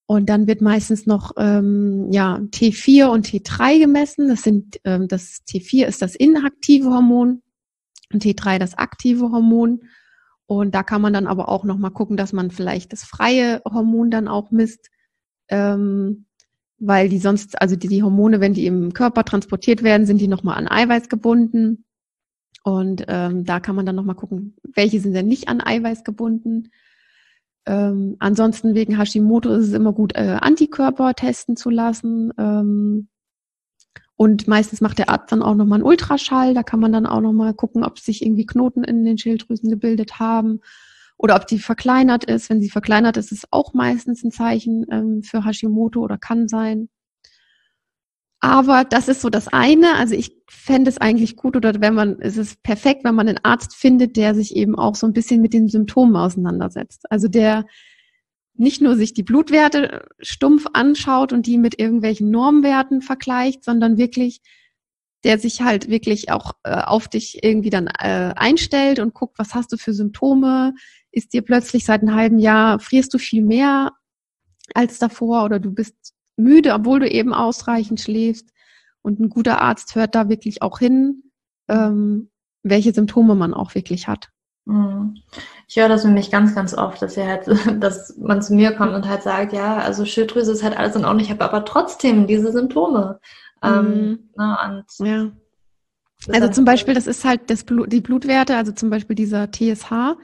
[0.06, 4.28] Und dann wird meistens noch ähm, ja T4 und T3 gemessen.
[4.28, 7.42] Das sind ähm, das T4 ist das inaktive Hormon
[8.14, 9.82] und T3 das aktive Hormon.
[10.46, 13.62] Und da kann man dann aber auch noch mal gucken, dass man vielleicht das freie
[13.66, 14.90] Hormon dann auch misst,
[15.48, 16.26] ähm,
[16.80, 20.28] weil die sonst also die, die Hormone, wenn die im Körper transportiert werden, sind die
[20.28, 21.86] noch mal an Eiweiß gebunden.
[22.64, 26.72] Und ähm, da kann man dann nochmal gucken, welche sind denn nicht an Eiweiß gebunden.
[27.66, 32.32] Ähm, ansonsten wegen Hashimoto ist es immer gut, äh, Antikörper testen zu lassen.
[32.38, 33.08] Ähm,
[34.16, 36.54] Und meistens macht der Arzt dann auch nochmal einen Ultraschall.
[36.54, 40.20] Da kann man dann auch nochmal gucken, ob sich irgendwie Knoten in den Schilddrüsen gebildet
[40.20, 40.60] haben
[41.18, 42.50] oder ob die verkleinert ist.
[42.50, 46.50] Wenn sie verkleinert ist, ist es auch meistens ein Zeichen ähm, für Hashimoto oder kann
[46.50, 46.90] sein.
[48.42, 49.96] Aber das ist so das eine.
[49.96, 53.44] Also ich fände es eigentlich gut oder wenn man, es ist perfekt, wenn man einen
[53.44, 57.12] Arzt findet, der sich eben auch so ein bisschen mit den Symptomen auseinandersetzt.
[57.12, 57.66] Also der
[58.60, 64.42] nicht nur sich die Blutwerte stumpf anschaut und die mit irgendwelchen Normwerten vergleicht, sondern wirklich,
[65.24, 69.56] der sich halt wirklich auch äh, auf dich irgendwie dann äh, einstellt und guckt, was
[69.56, 70.74] hast du für Symptome?
[71.12, 73.92] Ist dir plötzlich seit einem halben Jahr, frierst du viel mehr
[74.74, 78.50] als davor oder du bist müde, obwohl du eben ausreichend schläfst.
[79.02, 81.24] Und ein guter Arzt hört da wirklich auch hin,
[81.68, 82.30] ähm,
[82.64, 84.30] welche Symptome man auch wirklich hat.
[84.66, 85.16] Mhm.
[85.68, 87.48] Ich höre das nämlich ganz, ganz oft, dass er halt,
[87.84, 91.06] dass man zu mir kommt und halt sagt, ja, also Schilddrüse ist halt alles in
[91.06, 93.20] Ordnung, ich habe aber trotzdem diese Symptome.
[93.62, 94.30] Ähm, mhm.
[94.38, 95.32] ne, und ja.
[96.28, 100.18] Also zum Beispiel, das ist halt das Blut, die Blutwerte, also zum Beispiel dieser TSH.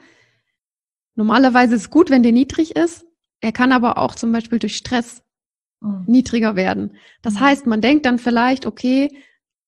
[1.14, 3.06] Normalerweise ist es gut, wenn der niedrig ist.
[3.40, 5.22] Er kann aber auch zum Beispiel durch Stress
[5.80, 6.04] mhm.
[6.06, 6.96] niedriger werden.
[7.22, 7.40] Das mhm.
[7.40, 9.08] heißt, man denkt dann vielleicht, okay,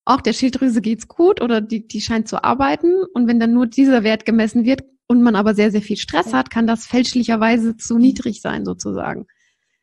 [0.05, 3.05] auch der Schilddrüse geht's gut oder die, die scheint zu arbeiten.
[3.13, 6.33] Und wenn dann nur dieser Wert gemessen wird und man aber sehr, sehr viel Stress
[6.33, 9.27] hat, kann das fälschlicherweise zu niedrig sein, sozusagen.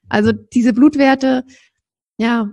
[0.09, 1.45] Also diese Blutwerte,
[2.17, 2.49] ja,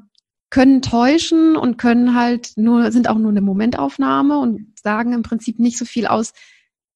[0.50, 5.58] können täuschen und können halt nur, sind auch nur eine Momentaufnahme und sagen im Prinzip
[5.58, 6.34] nicht so viel aus,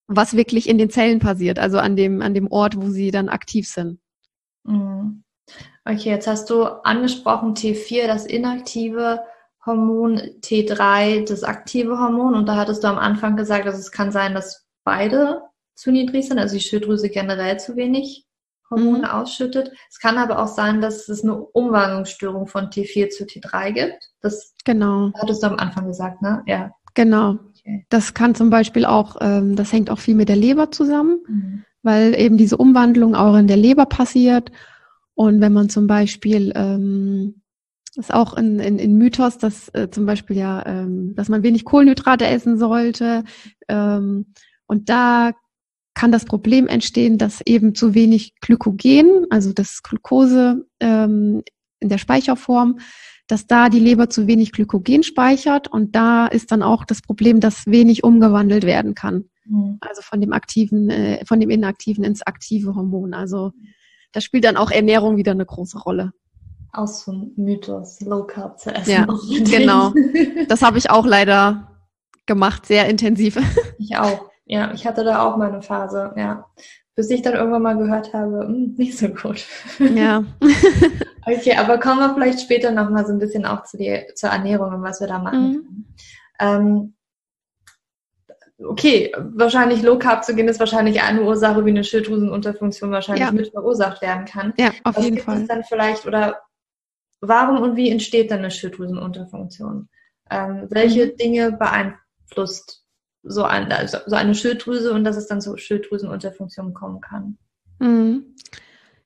[0.09, 3.31] was wirklich in den Zellen passiert, also an dem, an dem Ort, wo sie dann
[3.31, 3.99] aktiv sind.
[4.65, 5.25] Mhm.
[5.89, 9.21] Okay, jetzt hast du angesprochen T4, das inaktive
[9.65, 12.35] Hormon, T3, das aktive Hormon.
[12.35, 15.43] Und da hattest du am Anfang gesagt, dass es kann sein, dass beide
[15.77, 18.25] zu niedrig sind, also die Schilddrüse generell zu wenig
[18.69, 19.05] Hormone mhm.
[19.05, 19.71] ausschüttet.
[19.89, 24.11] Es kann aber auch sein, dass es eine Umwandlungsstörung von T4 zu T3 gibt.
[24.21, 25.13] Das genau.
[25.15, 26.43] hattest du am Anfang gesagt, ne?
[26.47, 26.73] Ja.
[26.95, 27.37] Genau.
[27.51, 27.87] Okay.
[27.91, 31.65] Das kann zum Beispiel auch, ähm, das hängt auch viel mit der Leber zusammen, mhm.
[31.83, 34.51] weil eben diese Umwandlung auch in der Leber passiert.
[35.17, 37.41] Und wenn man zum Beispiel, ähm,
[37.97, 41.65] ist auch in, in, in Mythos, dass äh, zum Beispiel ja, ähm, dass man wenig
[41.65, 43.25] Kohlenhydrate essen sollte.
[43.69, 44.27] Ähm,
[44.67, 45.33] und da
[45.95, 51.43] kann das Problem entstehen, dass eben zu wenig Glykogen, also das Glucose ähm,
[51.81, 52.79] in der Speicherform,
[53.27, 57.41] dass da die Leber zu wenig Glykogen speichert und da ist dann auch das Problem,
[57.41, 59.31] dass wenig umgewandelt werden kann.
[59.47, 59.79] Mhm.
[59.81, 63.15] Also von dem aktiven, äh, von dem inaktiven ins aktive Hormon.
[63.15, 63.53] Also
[64.17, 66.11] da spielt dann auch Ernährung wieder eine große Rolle.
[66.73, 68.91] Aus so einem Mythos, Low Carb zu essen.
[68.91, 69.07] Ja,
[69.45, 69.93] genau.
[70.49, 71.77] Das habe ich auch leider
[72.25, 73.37] gemacht, sehr intensiv.
[73.79, 74.31] Ich auch.
[74.47, 76.47] Ja, ich hatte da auch meine Phase, ja.
[76.95, 79.45] Bis ich dann irgendwann mal gehört habe, hm, nicht so gut.
[79.95, 80.25] Ja.
[81.27, 84.73] okay, aber kommen wir vielleicht später nochmal so ein bisschen auch zu die, zur Ernährung
[84.73, 85.53] und was wir da machen.
[85.53, 85.85] Mhm.
[86.41, 86.95] Ähm,
[88.59, 93.33] okay, wahrscheinlich Low Carb zu gehen ist wahrscheinlich eine Ursache, wie eine Schilddrüsenunterfunktion wahrscheinlich ja.
[93.33, 94.55] mit verursacht werden kann.
[94.59, 95.43] Ja, auf Was jeden Fall.
[95.43, 96.41] Es dann vielleicht oder
[97.21, 99.89] warum und wie entsteht dann eine Schilddrüsenunterfunktion?
[100.31, 101.17] Ähm, welche mhm.
[101.17, 102.85] Dinge beeinflusst
[103.23, 107.39] so, ein, also so eine Schilddrüse und dass es dann zu Schilddrüsenunterfunktion kommen kann?
[107.79, 108.35] Mhm.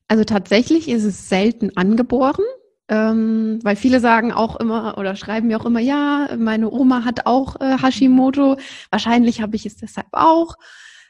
[0.08, 2.44] Also tatsächlich ist es selten angeboren.
[2.90, 7.24] Ähm, weil viele sagen auch immer oder schreiben mir auch immer, ja, meine Oma hat
[7.24, 8.56] auch äh, Hashimoto,
[8.90, 10.56] wahrscheinlich habe ich es deshalb auch.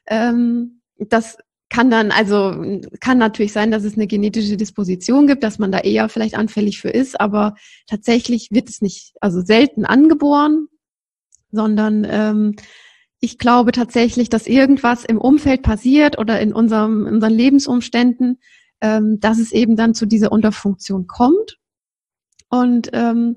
[0.07, 1.39] Ähm, das
[1.71, 5.79] kann dann, also kann natürlich sein, dass es eine genetische Disposition gibt, dass man da
[5.79, 7.55] eher vielleicht anfällig für ist, aber
[7.87, 10.67] tatsächlich wird es nicht, also selten angeboren,
[11.51, 12.57] sondern ähm,
[13.21, 18.39] ich glaube tatsächlich, dass irgendwas im Umfeld passiert oder in unserem, in unseren Lebensumständen,
[18.83, 21.60] ähm, dass es eben dann zu dieser Unterfunktion kommt.
[22.51, 23.37] Und ähm,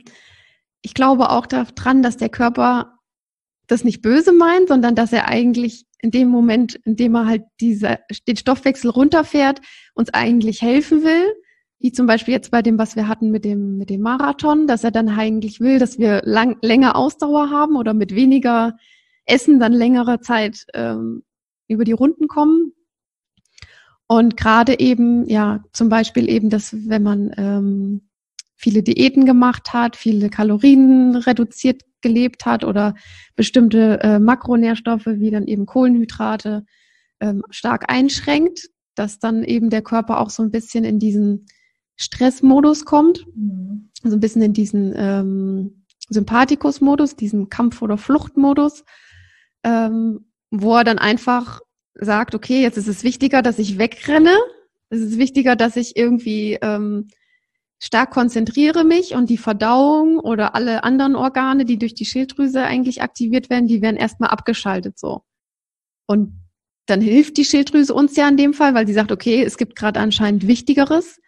[0.82, 3.00] ich glaube auch daran, dass der Körper
[3.68, 7.44] das nicht böse meint, sondern dass er eigentlich in dem Moment, in dem er halt
[7.62, 9.62] diese, den Stoffwechsel runterfährt,
[9.94, 11.34] uns eigentlich helfen will.
[11.80, 14.84] Wie zum Beispiel jetzt bei dem, was wir hatten mit dem, mit dem Marathon, dass
[14.84, 18.76] er dann eigentlich will, dass wir lang, länger Ausdauer haben oder mit weniger
[19.26, 21.24] Essen dann längere Zeit ähm,
[21.68, 22.74] über die Runden kommen.
[24.08, 28.10] Und gerade eben, ja, zum Beispiel eben, dass wenn man ähm,
[28.64, 32.96] viele Diäten gemacht hat, viele Kalorien reduziert gelebt hat oder
[33.36, 36.66] bestimmte äh, Makronährstoffe wie dann eben Kohlenhydrate
[37.20, 41.46] ähm, stark einschränkt, dass dann eben der Körper auch so ein bisschen in diesen
[41.98, 43.90] Stressmodus kommt, mhm.
[44.02, 48.86] so ein bisschen in diesen ähm, Sympathikus-Modus, diesen Kampf- oder Fluchtmodus,
[49.64, 51.60] ähm, wo er dann einfach
[51.96, 54.36] sagt, okay, jetzt ist es wichtiger, dass ich wegrenne,
[54.90, 57.08] es ist wichtiger, dass ich irgendwie ähm,
[57.80, 63.02] stark konzentriere mich und die Verdauung oder alle anderen Organe, die durch die Schilddrüse eigentlich
[63.02, 65.24] aktiviert werden, die werden erstmal abgeschaltet so.
[66.08, 66.34] Und
[66.86, 69.76] dann hilft die Schilddrüse uns ja in dem Fall, weil sie sagt, okay, es gibt
[69.76, 71.20] gerade anscheinend Wichtigeres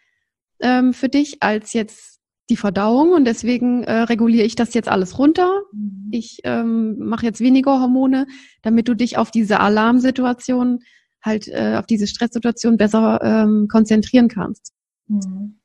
[0.59, 5.17] ähm, für dich als jetzt die Verdauung und deswegen äh, reguliere ich das jetzt alles
[5.17, 5.61] runter.
[5.71, 6.09] Mhm.
[6.11, 8.27] Ich ähm, mache jetzt weniger Hormone,
[8.61, 10.79] damit du dich auf diese Alarmsituation,
[11.23, 14.73] halt äh, auf diese Stresssituation besser ähm, konzentrieren kannst.
[15.07, 15.59] Mhm.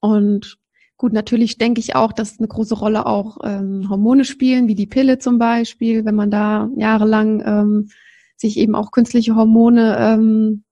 [0.00, 0.58] Und
[0.96, 4.86] gut, natürlich denke ich auch, dass eine große Rolle auch ähm, Hormone spielen, wie die
[4.86, 7.88] Pille zum Beispiel, wenn man da jahrelang ähm,
[8.36, 10.64] sich eben auch künstliche Hormone ähm,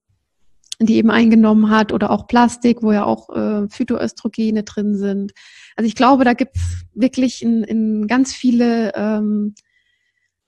[0.80, 5.32] die eben eingenommen hat oder auch Plastik, wo ja auch äh, Phytoöstrogene drin sind.
[5.76, 9.54] Also ich glaube, da gibt's wirklich in, in ganz viele ähm,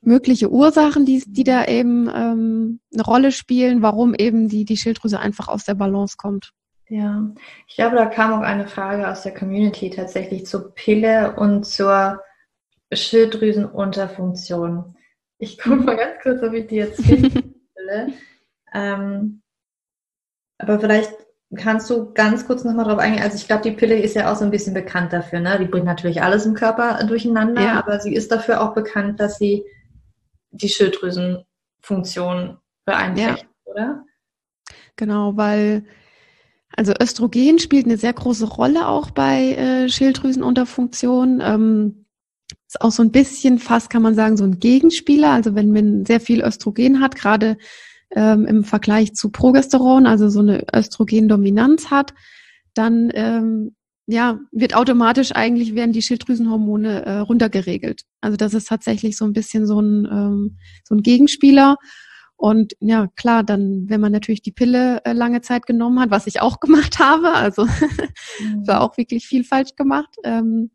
[0.01, 5.19] mögliche Ursachen, die, die da eben ähm, eine Rolle spielen, warum eben die, die Schilddrüse
[5.19, 6.53] einfach aus der Balance kommt.
[6.89, 7.29] Ja,
[7.67, 12.23] ich glaube, da kam auch eine Frage aus der Community tatsächlich zur Pille und zur
[12.93, 14.97] Schilddrüsenunterfunktion.
[15.39, 17.43] Ich gucke mal ganz kurz, ob ich die jetzt finde.
[18.73, 19.43] ähm,
[20.59, 21.13] aber vielleicht
[21.57, 23.23] kannst du ganz kurz nochmal drauf eingehen.
[23.23, 25.41] Also ich glaube, die Pille ist ja auch so ein bisschen bekannt dafür.
[25.41, 25.59] Ne?
[25.59, 27.79] Die bringt natürlich alles im Körper durcheinander, ja.
[27.79, 29.65] aber sie ist dafür auch bekannt, dass sie
[30.51, 33.73] die Schilddrüsenfunktion beeinträchtigt, ja.
[33.73, 34.05] oder?
[34.97, 35.85] Genau, weil
[36.77, 41.41] also Östrogen spielt eine sehr große Rolle auch bei äh, Schilddrüsenunterfunktion.
[41.43, 42.07] Ähm,
[42.67, 45.31] ist auch so ein bisschen fast, kann man sagen, so ein Gegenspieler.
[45.31, 47.57] Also wenn man sehr viel Östrogen hat, gerade
[48.15, 52.13] ähm, im Vergleich zu Progesteron, also so eine Östrogendominanz hat,
[52.75, 53.75] dann ähm,
[54.07, 58.03] ja, wird automatisch eigentlich werden die Schilddrüsenhormone äh, runtergeregelt.
[58.21, 61.77] Also das ist tatsächlich so ein bisschen so ein, ähm, so ein Gegenspieler.
[62.37, 66.27] Und ja, klar, dann, wenn man natürlich die Pille äh, lange Zeit genommen hat, was
[66.27, 68.67] ich auch gemacht habe, also mhm.
[68.67, 70.71] war auch wirklich viel falsch gemacht, ähm,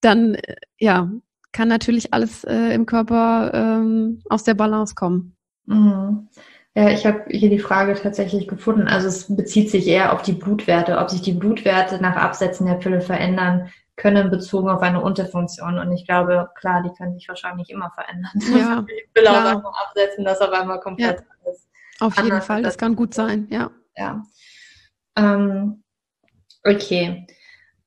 [0.00, 1.10] dann äh, ja,
[1.52, 5.36] kann natürlich alles äh, im Körper ähm, aus der Balance kommen.
[5.66, 6.28] Mhm.
[6.74, 8.88] Ja, ich habe hier die Frage tatsächlich gefunden.
[8.88, 12.76] Also es bezieht sich eher auf die Blutwerte, ob sich die Blutwerte nach Absetzen der
[12.76, 15.78] Pille verändern können bezogen auf eine Unterfunktion.
[15.78, 18.32] Und ich glaube, klar, die können sich wahrscheinlich immer verändern.
[18.56, 18.82] Ja,
[19.14, 19.40] Pille klar.
[19.40, 21.68] auf einmal absetzen, dass auf einmal komplett ja, alles.
[22.00, 23.70] Auf jeden Fall, das kann gut sein, ja.
[23.96, 24.22] Ja.
[25.16, 25.82] Ähm,
[26.64, 27.26] okay.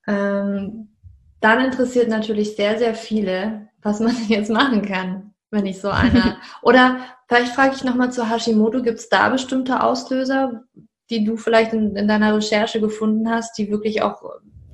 [0.07, 0.95] Ähm,
[1.41, 6.37] dann interessiert natürlich sehr, sehr viele, was man jetzt machen kann, wenn ich so eine.
[6.61, 10.63] Oder vielleicht frage ich nochmal zu Hashimoto, gibt es da bestimmte Auslöser,
[11.09, 14.23] die du vielleicht in, in, deiner Recherche gefunden hast, die wirklich auch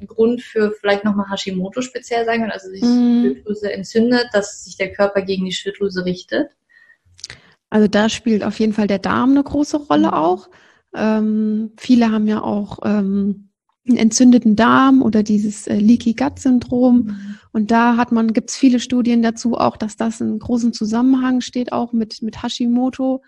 [0.07, 2.85] Grund für vielleicht nochmal Hashimoto speziell sein können, also sich mm.
[2.85, 6.49] die Schilddrüse entzündet, dass sich der Körper gegen die Schilddrüse richtet?
[7.69, 10.13] Also da spielt auf jeden Fall der Darm eine große Rolle mhm.
[10.13, 10.49] auch.
[10.93, 13.49] Ähm, viele haben ja auch ähm,
[13.87, 16.97] einen entzündeten Darm oder dieses äh, Leaky Gut Syndrom.
[16.97, 17.35] Mhm.
[17.53, 21.41] Und da hat man, gibt es viele Studien dazu auch, dass das in großen Zusammenhang
[21.41, 23.21] steht auch mit, mit Hashimoto,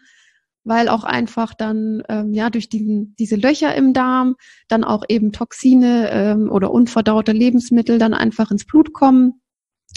[0.63, 4.35] weil auch einfach dann, ähm, ja, durch diesen, diese Löcher im Darm
[4.67, 9.41] dann auch eben Toxine ähm, oder unverdaute Lebensmittel dann einfach ins Blut kommen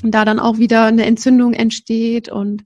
[0.03, 2.65] und da dann auch wieder eine Entzündung entsteht und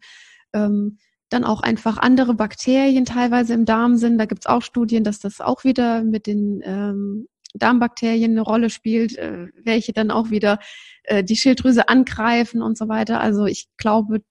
[0.52, 4.18] ähm, dann auch einfach andere Bakterien teilweise im Darm sind.
[4.18, 8.70] Da gibt es auch Studien, dass das auch wieder mit den ähm, Darmbakterien eine Rolle
[8.70, 10.58] spielt, äh, welche dann auch wieder
[11.04, 13.20] äh, die Schilddrüse angreifen und so weiter.
[13.20, 14.22] Also ich glaube,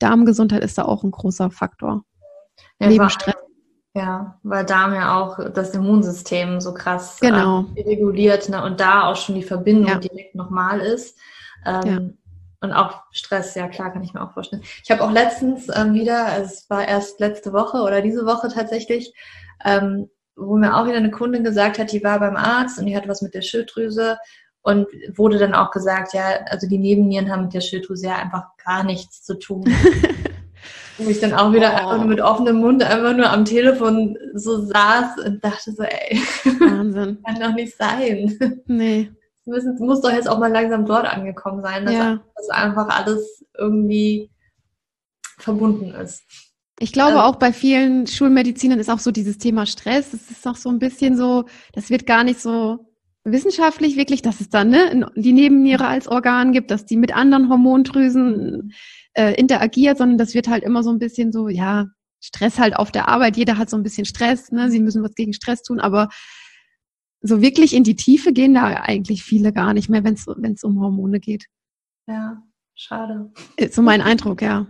[0.00, 2.04] Darmgesundheit ist da auch ein großer Faktor.
[2.80, 3.34] Ja, Neben Stress.
[3.94, 7.64] Ja, weil Darm ja auch das Immunsystem so krass genau.
[7.74, 9.98] äh, reguliert ne, und da auch schon die Verbindung ja.
[9.98, 11.18] direkt nochmal ist.
[11.66, 11.98] Ähm, ja.
[12.60, 14.62] Und auch Stress, ja klar, kann ich mir auch vorstellen.
[14.82, 19.12] Ich habe auch letztens ähm, wieder, es war erst letzte Woche oder diese Woche tatsächlich,
[19.64, 22.96] ähm, wo mir auch wieder eine Kundin gesagt hat, die war beim Arzt und die
[22.96, 24.18] hat was mit der Schilddrüse
[24.62, 28.44] und wurde dann auch gesagt, ja, also die Nebennieren haben mit der Schilddrüse ja einfach
[28.64, 29.64] gar nichts zu tun.
[30.98, 31.76] wo ich dann auch wieder oh.
[31.76, 36.20] einfach nur mit offenem Mund einfach nur am Telefon so saß und dachte so, ey,
[36.58, 37.22] Wahnsinn.
[37.26, 38.62] kann doch nicht sein.
[38.66, 39.10] Nee.
[39.46, 42.20] Es muss doch jetzt auch mal langsam dort angekommen sein, dass ja.
[42.36, 44.30] das einfach alles irgendwie
[45.38, 46.22] verbunden ist.
[46.80, 50.12] Ich glaube ähm, auch bei vielen Schulmedizinern ist auch so dieses Thema Stress.
[50.12, 52.87] Es ist auch so ein bisschen so, das wird gar nicht so
[53.32, 57.48] wissenschaftlich wirklich, dass es dann ne, die Nebenniere als Organ gibt, dass die mit anderen
[57.48, 58.72] Hormondrüsen
[59.14, 61.86] äh, interagiert, sondern das wird halt immer so ein bisschen so, ja,
[62.20, 63.36] Stress halt auf der Arbeit.
[63.36, 64.70] Jeder hat so ein bisschen Stress, ne?
[64.70, 66.08] Sie müssen was gegen Stress tun, aber
[67.20, 70.80] so wirklich in die Tiefe gehen da eigentlich viele gar nicht mehr, wenn es um
[70.80, 71.46] Hormone geht.
[72.06, 72.42] Ja,
[72.80, 73.32] Schade.
[73.56, 74.64] Ist so mein Eindruck, ja.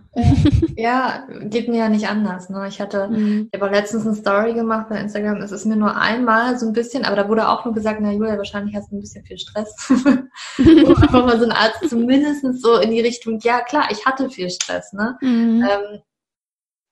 [0.76, 2.48] Ja, geht mir ja nicht anders.
[2.48, 2.66] Ne?
[2.66, 3.50] Ich hatte, mhm.
[3.52, 5.42] ich habe letztens eine Story gemacht bei Instagram.
[5.42, 8.10] Es ist mir nur einmal so ein bisschen, aber da wurde auch nur gesagt, na
[8.10, 9.74] Julia, wahrscheinlich hast du ein bisschen viel Stress.
[10.56, 14.30] Wo einfach mal so ein Arzt zumindest so in die Richtung, ja klar, ich hatte
[14.30, 15.18] viel Stress, ne?
[15.20, 15.68] Mhm.
[15.68, 16.00] Ähm,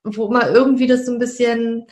[0.05, 1.87] wo mal irgendwie das so ein bisschen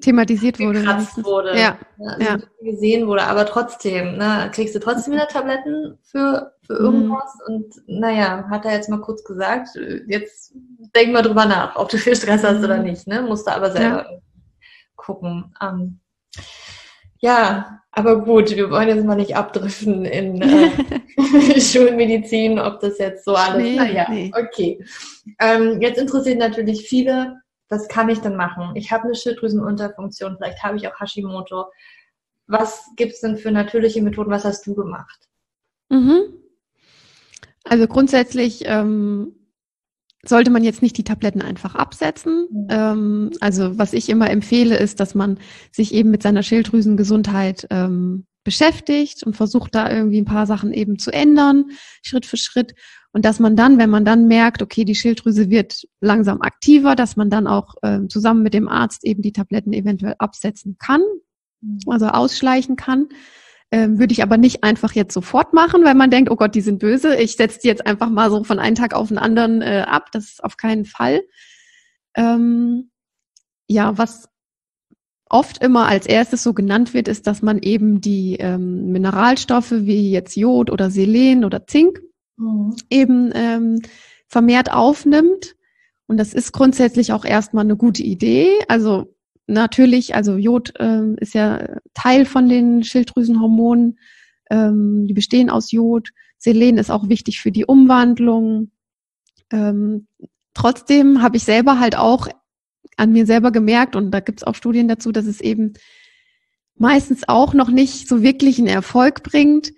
[0.00, 0.84] thematisiert wurde.
[1.24, 1.78] wurde ja.
[1.98, 2.36] Also ja.
[2.62, 3.24] gesehen wurde.
[3.24, 6.84] Aber trotzdem, ne, kriegst du trotzdem wieder Tabletten für, für mhm.
[6.84, 7.38] irgendwas.
[7.46, 7.54] Mhm.
[7.54, 9.68] Und naja, hat er jetzt mal kurz gesagt,
[10.06, 10.54] jetzt
[10.94, 12.84] denk mal drüber nach, ob du viel Stress hast oder mhm.
[12.84, 13.06] nicht.
[13.06, 13.22] Ne?
[13.22, 14.18] Musst du aber selber ja.
[14.96, 15.54] gucken.
[15.60, 16.00] Ähm,
[17.18, 20.42] ja, aber gut, wir wollen jetzt mal nicht abdriften in
[21.16, 23.62] äh, Schulmedizin, ob das jetzt so alles.
[23.62, 24.30] Nee, naja, nee.
[24.36, 24.84] okay.
[25.40, 27.36] Ähm, jetzt interessiert natürlich viele,
[27.68, 28.74] was kann ich denn machen?
[28.74, 31.66] Ich habe eine Schilddrüsenunterfunktion, vielleicht habe ich auch Hashimoto.
[32.46, 34.30] Was gibt es denn für natürliche Methoden?
[34.30, 35.28] Was hast du gemacht?
[35.88, 36.34] Mhm.
[37.64, 39.34] Also grundsätzlich ähm,
[40.24, 42.46] sollte man jetzt nicht die Tabletten einfach absetzen.
[42.50, 42.66] Mhm.
[42.70, 45.38] Ähm, also was ich immer empfehle, ist, dass man
[45.72, 50.98] sich eben mit seiner Schilddrüsengesundheit ähm, beschäftigt und versucht da irgendwie ein paar Sachen eben
[51.00, 51.70] zu ändern,
[52.02, 52.74] Schritt für Schritt.
[53.16, 57.16] Und dass man dann, wenn man dann merkt, okay, die Schilddrüse wird langsam aktiver, dass
[57.16, 61.00] man dann auch äh, zusammen mit dem Arzt eben die Tabletten eventuell absetzen kann,
[61.62, 61.78] mhm.
[61.86, 63.08] also ausschleichen kann.
[63.70, 66.60] Ähm, würde ich aber nicht einfach jetzt sofort machen, weil man denkt, oh Gott, die
[66.60, 67.16] sind böse.
[67.16, 70.12] Ich setze die jetzt einfach mal so von einem Tag auf den anderen äh, ab.
[70.12, 71.22] Das ist auf keinen Fall.
[72.18, 72.90] Ähm,
[73.66, 74.28] ja, was
[75.30, 80.10] oft immer als erstes so genannt wird, ist, dass man eben die ähm, Mineralstoffe wie
[80.10, 82.02] jetzt Jod oder Selen oder Zink
[82.36, 82.76] mhm.
[82.90, 83.80] eben ähm,
[84.26, 85.56] vermehrt aufnimmt.
[86.06, 88.50] Und das ist grundsätzlich auch erstmal eine gute Idee.
[88.68, 89.14] Also
[89.46, 93.98] natürlich, also Jod ähm, ist ja Teil von den Schilddrüsenhormonen.
[94.50, 96.10] Ähm, die bestehen aus Jod.
[96.38, 98.70] Selen ist auch wichtig für die Umwandlung.
[99.50, 100.06] Ähm,
[100.54, 102.28] trotzdem habe ich selber halt auch
[102.96, 105.74] an mir selber gemerkt, und da gibt es auch Studien dazu, dass es eben
[106.78, 109.72] meistens auch noch nicht so wirklich einen Erfolg bringt,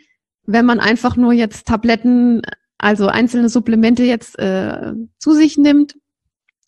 [0.49, 2.41] wenn man einfach nur jetzt Tabletten,
[2.79, 5.97] also einzelne Supplemente jetzt äh, zu sich nimmt.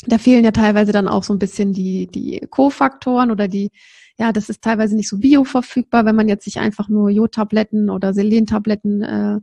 [0.07, 3.71] Da fehlen ja teilweise dann auch so ein bisschen die, die Co-Faktoren oder die,
[4.19, 8.13] ja, das ist teilweise nicht so bioverfügbar, wenn man jetzt sich einfach nur Jodtabletten oder
[8.13, 9.41] Selentabletten, äh,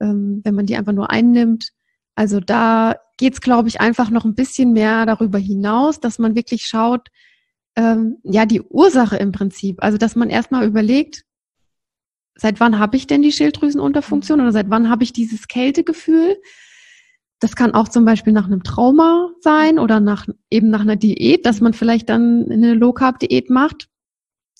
[0.00, 1.72] ähm, wenn man die einfach nur einnimmt.
[2.14, 6.64] Also da geht's, glaube ich, einfach noch ein bisschen mehr darüber hinaus, dass man wirklich
[6.64, 7.08] schaut,
[7.76, 9.82] ähm, ja, die Ursache im Prinzip.
[9.82, 11.26] Also dass man erstmal überlegt,
[12.38, 16.40] seit wann habe ich denn die Schilddrüsenunterfunktion oder seit wann habe ich dieses Kältegefühl?
[17.40, 21.44] Das kann auch zum Beispiel nach einem Trauma sein oder nach, eben nach einer Diät,
[21.46, 23.88] dass man vielleicht dann eine Low-Carb-Diät macht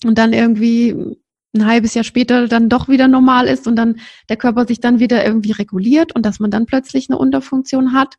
[0.05, 1.17] und dann irgendwie
[1.55, 4.99] ein halbes Jahr später dann doch wieder normal ist und dann der Körper sich dann
[4.99, 8.15] wieder irgendwie reguliert und dass man dann plötzlich eine Unterfunktion hat,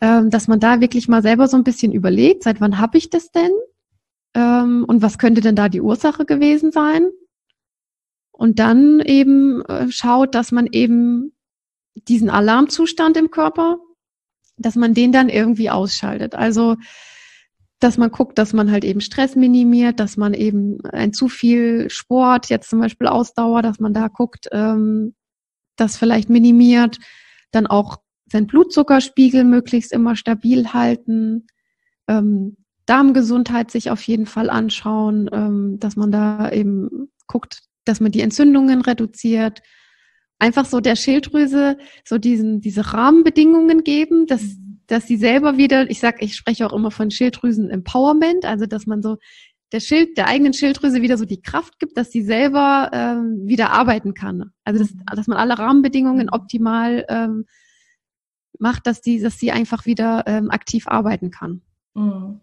[0.00, 3.10] ähm, dass man da wirklich mal selber so ein bisschen überlegt, seit wann habe ich
[3.10, 3.50] das denn?
[4.34, 7.10] Ähm, und was könnte denn da die Ursache gewesen sein?
[8.40, 11.34] Und dann eben äh, schaut, dass man eben
[12.08, 13.76] diesen Alarmzustand im Körper,
[14.56, 16.34] dass man den dann irgendwie ausschaltet.
[16.34, 16.76] Also,
[17.80, 21.90] dass man guckt, dass man halt eben Stress minimiert, dass man eben ein zu viel
[21.90, 25.14] Sport, jetzt zum Beispiel Ausdauer, dass man da guckt, ähm,
[25.76, 26.96] das vielleicht minimiert,
[27.50, 27.98] dann auch
[28.32, 31.46] sein Blutzuckerspiegel möglichst immer stabil halten,
[32.08, 38.12] ähm, Darmgesundheit sich auf jeden Fall anschauen, ähm, dass man da eben guckt, dass man
[38.12, 39.60] die Entzündungen reduziert,
[40.38, 41.76] einfach so der Schilddrüse
[42.06, 44.80] so diesen, diese Rahmenbedingungen geben, dass, mhm.
[44.86, 49.02] dass sie selber wieder, ich sag, ich spreche auch immer von Schilddrüsen-Empowerment, also dass man
[49.02, 49.18] so
[49.72, 53.70] der Schild, der eigenen Schilddrüse wieder so die Kraft gibt, dass sie selber ähm, wieder
[53.70, 54.50] arbeiten kann.
[54.64, 55.02] Also dass, mhm.
[55.14, 57.44] dass man alle Rahmenbedingungen optimal ähm,
[58.58, 61.62] macht, dass die, dass sie einfach wieder ähm, aktiv arbeiten kann.
[61.94, 62.40] Mhm.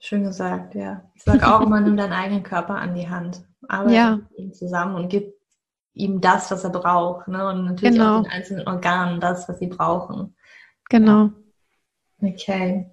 [0.00, 1.02] Schön gesagt, ja.
[1.14, 3.42] Ich sage auch immer, nimm deinen eigenen Körper an die Hand.
[3.66, 4.16] Arbeite ja.
[4.16, 5.34] mit ihm zusammen und gib
[5.92, 7.28] ihm das, was er braucht.
[7.28, 7.48] Ne?
[7.48, 8.18] Und natürlich genau.
[8.18, 10.36] auch den einzelnen Organen das, was sie brauchen.
[10.88, 11.30] Genau.
[12.22, 12.90] Okay.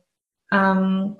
[0.51, 1.15] Ähm,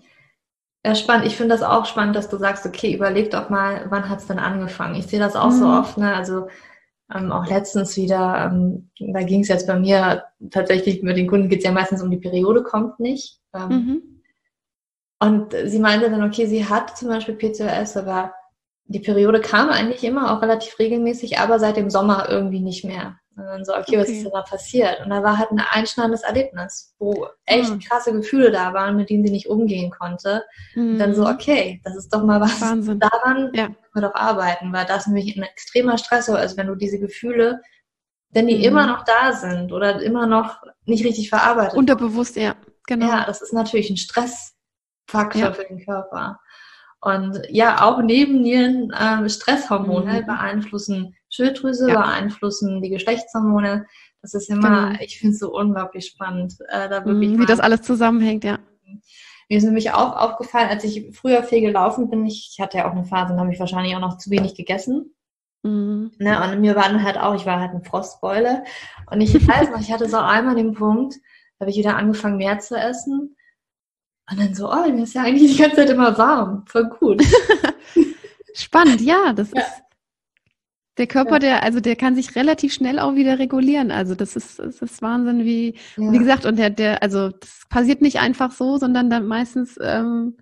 [0.84, 1.28] ja, spannend.
[1.28, 4.28] Ich finde das auch spannend, dass du sagst, okay, überleg doch mal, wann hat es
[4.28, 4.96] denn angefangen?
[4.96, 5.60] Ich sehe das auch mhm.
[5.60, 6.16] so oft, ne?
[6.16, 6.48] Also
[7.14, 11.50] ähm, auch letztens wieder, ähm, da ging es jetzt bei mir tatsächlich mit den Kunden
[11.50, 13.40] geht es ja meistens um die Periode, kommt nicht.
[13.54, 14.15] Ähm, mhm.
[15.20, 18.34] Und sie meinte dann, okay, sie hat zum Beispiel PCOS, aber
[18.86, 23.18] die Periode kam eigentlich immer, auch relativ regelmäßig, aber seit dem Sommer irgendwie nicht mehr.
[23.38, 24.00] Und dann so, okay, okay.
[24.00, 25.02] was ist denn da passiert?
[25.04, 27.80] Und da war halt ein einschneidendes Erlebnis, wo echt mhm.
[27.80, 30.44] krasse Gefühle da waren, mit denen sie nicht umgehen konnte.
[30.74, 30.92] Mhm.
[30.92, 31.34] Und dann so, mhm.
[31.34, 33.00] okay, das ist doch mal was, Wahnsinn.
[33.00, 33.66] daran ja.
[33.66, 37.62] können wir doch arbeiten, weil das nämlich ein extremer Stressor ist, wenn du diese Gefühle
[38.30, 38.64] Wenn die mhm.
[38.64, 41.78] immer noch da sind oder immer noch nicht richtig verarbeitet.
[41.78, 42.56] Unterbewusst, ja,
[42.88, 43.08] genau.
[43.08, 43.98] Ja, das ist natürlich ein
[45.08, 45.54] Stressfaktor ja.
[45.54, 46.40] für den Körper.
[47.02, 50.26] Und ja, auch neben Nieren äh, Stresshormone mhm.
[50.26, 52.02] beeinflussen Schilddrüse, ja.
[52.02, 53.86] beeinflussen die Geschlechtshormone.
[54.22, 55.04] Das ist immer, genau.
[55.04, 57.32] ich finde es so unglaublich spannend, äh, da wirklich.
[57.32, 58.58] Mhm, wie das alles zusammenhängt, ja.
[59.50, 62.88] Mir ist nämlich auch aufgefallen, als ich früher viel gelaufen bin, ich, ich hatte ja
[62.88, 65.14] auch eine Phase, da habe ich wahrscheinlich auch noch zu wenig gegessen.
[65.62, 66.12] Mhm.
[66.18, 68.64] Ne, und mir war dann halt auch, ich war halt ein Frostbeule.
[69.12, 71.16] Und ich weiß noch, ich hatte so einmal den Punkt,
[71.60, 73.36] da habe ich wieder angefangen, mehr zu essen.
[74.30, 76.66] Und dann so, oh, mir ist ja eigentlich die ganze Zeit immer warm.
[76.68, 77.22] Voll gut.
[78.56, 79.62] Spannend, ja, das ja.
[79.62, 79.82] ist.
[80.98, 81.40] Der Körper, ja.
[81.40, 83.92] der, also der kann sich relativ schnell auch wieder regulieren.
[83.92, 86.12] Also das ist, das ist Wahnsinn, wie, ja.
[86.12, 90.38] wie gesagt, und der, der, also das passiert nicht einfach so, sondern dann meistens ähm,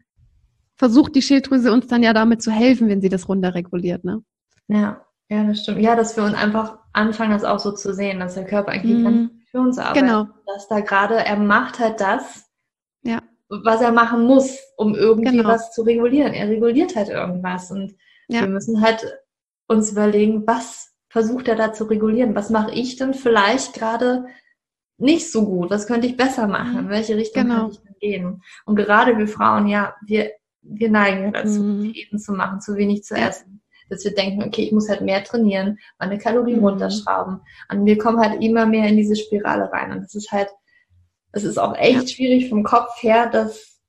[0.75, 4.23] versucht die Schilddrüse uns dann ja damit zu helfen, wenn sie das runterreguliert, ne?
[4.67, 5.81] Ja, ja, das stimmt.
[5.81, 8.97] Ja, dass wir uns einfach anfangen, das auch so zu sehen, dass der Körper eigentlich
[8.97, 9.25] mm.
[9.49, 10.03] für uns arbeitet.
[10.03, 10.27] Genau.
[10.45, 12.45] Dass da gerade, er macht halt das.
[13.63, 15.49] Was er machen muss, um irgendwie genau.
[15.49, 16.33] was zu regulieren.
[16.33, 17.95] Er reguliert halt irgendwas und
[18.27, 18.41] ja.
[18.41, 19.05] wir müssen halt
[19.67, 22.35] uns überlegen, was versucht er da zu regulieren?
[22.35, 24.25] Was mache ich denn vielleicht gerade
[24.97, 25.69] nicht so gut?
[25.69, 26.79] Was könnte ich besser machen?
[26.79, 27.61] In welche Richtung genau.
[27.61, 28.43] könnte ich denn gehen?
[28.65, 30.31] Und gerade wir Frauen, ja, wir,
[30.61, 31.93] wir neigen dazu, mhm.
[31.93, 33.61] Diäten zu machen, zu wenig zu essen.
[33.89, 36.65] Dass wir denken, okay, ich muss halt mehr trainieren, meine Kalorien mhm.
[36.65, 37.41] runterschrauben.
[37.69, 39.91] Und wir kommen halt immer mehr in diese Spirale rein.
[39.91, 40.49] Und das ist halt,
[41.34, 42.07] es ist auch echt ja.
[42.07, 43.79] schwierig vom Kopf her, das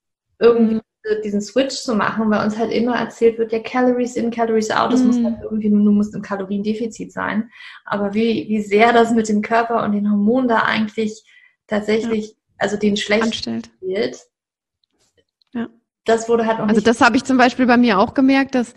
[0.40, 0.80] irgendwie mhm
[1.22, 4.92] diesen Switch zu machen, weil uns halt immer erzählt wird, ja, Calories in, Calories out,
[4.92, 5.06] das mm.
[5.06, 5.26] muss mhm.
[5.26, 7.50] halt irgendwie, du musst im Kaloriendefizit sein.
[7.84, 11.22] Aber wie, wie sehr das mit dem Körper und den Hormonen da eigentlich
[11.66, 12.34] tatsächlich, ja.
[12.58, 13.46] also den schlecht
[13.80, 14.18] wird,
[15.52, 15.68] ja.
[16.06, 18.74] das wurde halt noch Also das habe ich zum Beispiel bei mir auch gemerkt, dass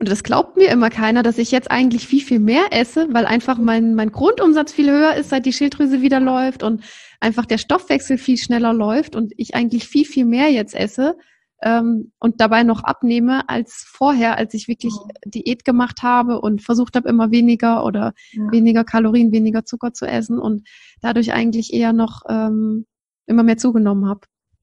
[0.00, 3.26] und das glaubt mir immer keiner, dass ich jetzt eigentlich viel, viel mehr esse, weil
[3.26, 6.82] einfach mein, mein Grundumsatz viel höher ist, seit die Schilddrüse wieder läuft und
[7.20, 11.18] einfach der Stoffwechsel viel schneller läuft und ich eigentlich viel, viel mehr jetzt esse
[11.60, 15.06] ähm, und dabei noch abnehme als vorher, als ich wirklich oh.
[15.26, 18.50] Diät gemacht habe und versucht habe, immer weniger oder ja.
[18.50, 20.66] weniger Kalorien, weniger Zucker zu essen und
[21.02, 22.86] dadurch eigentlich eher noch ähm,
[23.26, 24.20] immer mehr zugenommen habe.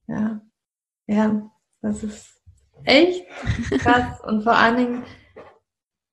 [0.08, 0.40] Ja,
[1.06, 1.48] ja,
[1.80, 2.42] das ist
[2.84, 3.24] echt
[3.78, 5.02] krass und vor allen Dingen,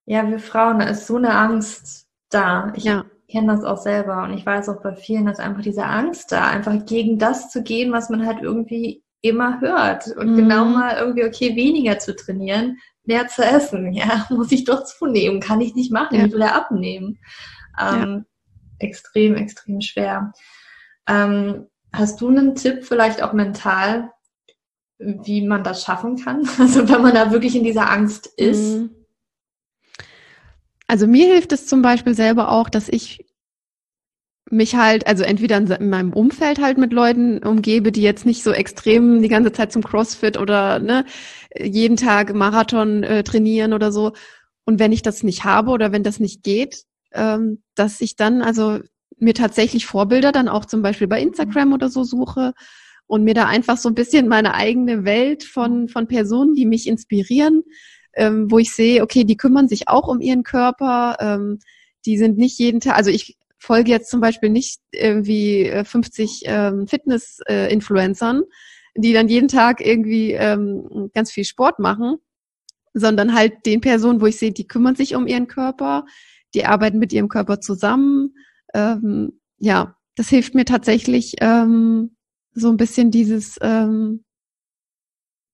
[0.06, 2.72] ja, wir Frauen, da ist so eine Angst da.
[2.76, 3.06] Ich ja.
[3.30, 6.48] kenne das auch selber und ich weiß auch bei vielen, dass einfach diese Angst da,
[6.48, 10.08] einfach gegen das zu gehen, was man halt irgendwie immer hört.
[10.16, 10.36] Und mhm.
[10.36, 13.94] genau mal irgendwie, okay, weniger zu trainieren, mehr zu essen.
[13.94, 16.26] Ja, muss ich doch zunehmen, kann ich nicht machen, ja.
[16.26, 17.20] ich will ja abnehmen.
[17.80, 18.22] Ähm, ja.
[18.80, 20.34] Extrem, extrem schwer.
[21.08, 24.12] Ähm, hast du einen Tipp, vielleicht auch mental,
[25.00, 26.48] wie man das schaffen kann?
[26.60, 28.78] Also wenn man da wirklich in dieser Angst ist?
[28.78, 29.05] Mhm.
[30.88, 33.26] Also mir hilft es zum Beispiel selber auch, dass ich
[34.52, 38.52] mich halt, also entweder in meinem Umfeld halt mit Leuten umgebe, die jetzt nicht so
[38.52, 41.06] extrem die ganze Zeit zum CrossFit oder ne,
[41.60, 44.14] jeden Tag Marathon äh, trainieren oder so.
[44.66, 46.84] Und wenn ich das nicht habe oder wenn das nicht geht,
[47.14, 48.80] ähm, dass ich dann also
[49.18, 52.54] mir tatsächlich Vorbilder dann auch zum Beispiel bei Instagram oder so suche
[53.08, 56.88] und mir da einfach so ein bisschen meine eigene Welt von, von Personen, die mich
[56.88, 57.64] inspirieren,
[58.16, 61.60] ähm, wo ich sehe, okay, die kümmern sich auch um ihren Körper, ähm,
[62.06, 66.88] die sind nicht jeden Tag, also ich folge jetzt zum Beispiel nicht irgendwie 50 ähm,
[66.88, 68.44] Fitness-Influencern,
[68.96, 72.18] die dann jeden Tag irgendwie ähm, ganz viel Sport machen,
[72.94, 76.06] sondern halt den Personen, wo ich sehe, die kümmern sich um ihren Körper,
[76.54, 78.36] die arbeiten mit ihrem Körper zusammen.
[78.74, 82.16] Ähm, ja, das hilft mir tatsächlich ähm,
[82.54, 84.25] so ein bisschen dieses ähm,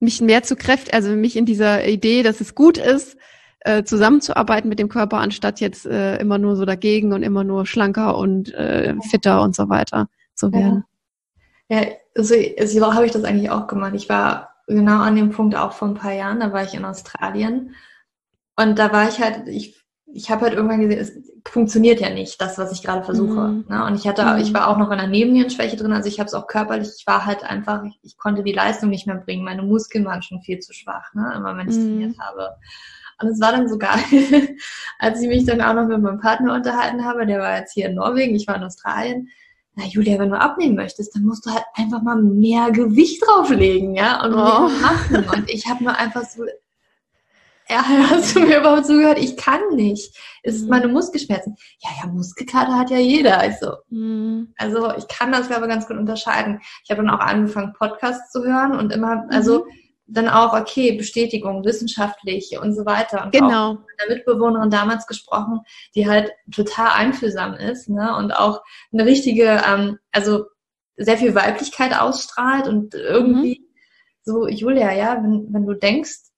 [0.01, 3.17] mich mehr zu kräftigen, also mich in dieser Idee, dass es gut ist,
[3.61, 7.65] äh, zusammenzuarbeiten mit dem Körper, anstatt jetzt äh, immer nur so dagegen und immer nur
[7.65, 10.83] schlanker und äh, fitter und so weiter zu werden.
[11.69, 11.87] Ja, ja
[12.17, 13.93] also, also habe ich das eigentlich auch gemacht.
[13.95, 16.85] Ich war genau an dem Punkt auch vor ein paar Jahren, da war ich in
[16.85, 17.75] Australien
[18.55, 19.80] und da war ich halt, ich
[20.13, 23.47] ich habe halt irgendwann gesehen, es funktioniert ja nicht, das, was ich gerade versuche.
[23.47, 23.65] Mhm.
[23.69, 23.85] Ne?
[23.85, 24.41] Und ich hatte, mhm.
[24.41, 27.07] ich war auch noch in einer Nebennierenschwäche drin, also ich habe es auch körperlich, ich
[27.07, 29.43] war halt einfach, ich, ich, konnte die Leistung nicht mehr bringen.
[29.43, 31.33] Meine Muskeln waren schon viel zu schwach, ne?
[31.35, 31.81] immer wenn ich mhm.
[31.81, 32.55] trainiert habe.
[33.21, 33.99] Und es war dann so geil,
[34.99, 37.87] als ich mich dann auch noch mit meinem Partner unterhalten habe, der war jetzt hier
[37.87, 39.27] in Norwegen, ich war in Australien.
[39.75, 43.95] Na Julia, wenn du abnehmen möchtest, dann musst du halt einfach mal mehr Gewicht drauflegen,
[43.95, 44.69] ja, und oh.
[44.81, 45.25] machen.
[45.33, 46.43] Und ich habe nur einfach so,
[47.71, 49.17] ja, hast du mir überhaupt zugehört?
[49.19, 50.17] Ich kann nicht.
[50.43, 50.69] Es ist mhm.
[50.69, 51.55] meine Muskelschmerzen.
[51.79, 53.39] Ja, ja, Muskelkater hat ja jeder.
[53.39, 54.53] Also, mhm.
[54.57, 56.59] also ich kann das, glaube ich, ganz gut unterscheiden.
[56.83, 59.71] Ich habe dann auch angefangen, Podcasts zu hören und immer, also mhm
[60.11, 63.23] dann auch, okay, Bestätigung, wissenschaftlich und so weiter.
[63.23, 63.69] Und genau.
[63.69, 65.61] auch mit einer Mitbewohnerin damals gesprochen,
[65.95, 68.15] die halt total einfühlsam ist, ne?
[68.17, 68.61] Und auch
[68.91, 70.45] eine richtige, ähm, also
[70.97, 73.75] sehr viel Weiblichkeit ausstrahlt und irgendwie mhm.
[74.23, 76.30] so, Julia, ja, wenn, wenn du denkst,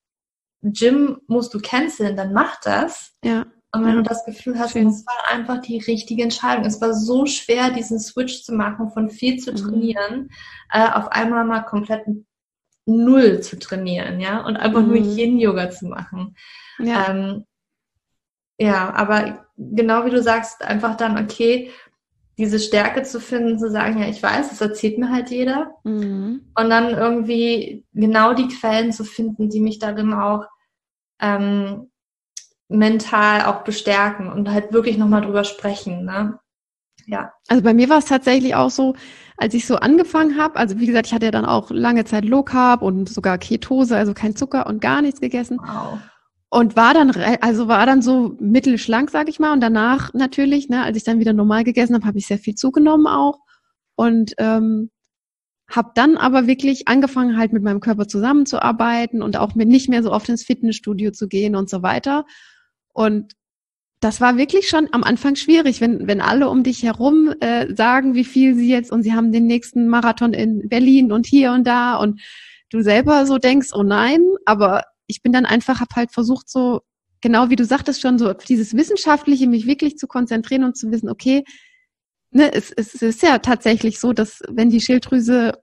[0.64, 3.14] Gym musst du canceln, dann mach das.
[3.24, 3.46] Ja.
[3.76, 6.64] Und wenn du das Gefühl hast, es war einfach die richtige Entscheidung.
[6.64, 9.56] Es war so schwer, diesen Switch zu machen, von viel zu mhm.
[9.56, 10.30] trainieren, mhm.
[10.72, 12.04] äh, auf einmal mal komplett
[12.86, 14.88] null zu trainieren, ja, und einfach mhm.
[14.88, 16.36] nur Yin-Yoga zu machen.
[16.78, 17.10] Ja.
[17.10, 17.46] Ähm,
[18.60, 21.72] ja, aber genau wie du sagst, einfach dann, okay,
[22.38, 25.76] diese Stärke zu finden, zu sagen, ja, ich weiß, das erzählt mir halt jeder.
[25.84, 26.52] Mhm.
[26.56, 30.46] Und dann irgendwie genau die Quellen zu finden, die mich darin auch
[31.20, 31.90] ähm,
[32.68, 36.06] mental auch bestärken und halt wirklich nochmal drüber sprechen.
[36.06, 36.40] Ne?
[37.06, 37.34] Ja.
[37.48, 38.96] Also bei mir war es tatsächlich auch so,
[39.38, 42.26] als ich so angefangen habe, also wie gesagt, ich hatte ja dann auch lange Zeit
[42.26, 45.60] Low Carb und sogar Ketose, also kein Zucker und gar nichts gegessen.
[45.62, 46.00] Wow.
[46.50, 47.12] Und war dann,
[47.42, 49.54] also war dann so mittelschlank, sag ich mal.
[49.54, 52.54] Und danach natürlich, ne, als ich dann wieder normal gegessen habe, habe ich sehr viel
[52.54, 53.40] zugenommen auch.
[53.96, 54.92] Und ähm,
[55.76, 60.04] habe dann aber wirklich angefangen, halt mit meinem Körper zusammenzuarbeiten und auch mit nicht mehr
[60.04, 62.26] so oft ins Fitnessstudio zu gehen und so weiter.
[62.94, 63.34] Und
[64.00, 68.14] das war wirklich schon am Anfang schwierig, wenn, wenn alle um dich herum äh, sagen,
[68.14, 71.66] wie viel sie jetzt und sie haben den nächsten Marathon in Berlin und hier und
[71.66, 72.22] da und
[72.70, 76.82] du selber so denkst, oh nein, aber ich bin dann einfach, habe halt versucht so,
[77.22, 81.10] genau wie du sagtest schon, so dieses Wissenschaftliche mich wirklich zu konzentrieren und zu wissen,
[81.10, 81.44] okay,
[82.32, 85.63] ne, es, es ist ja tatsächlich so, dass wenn die Schilddrüse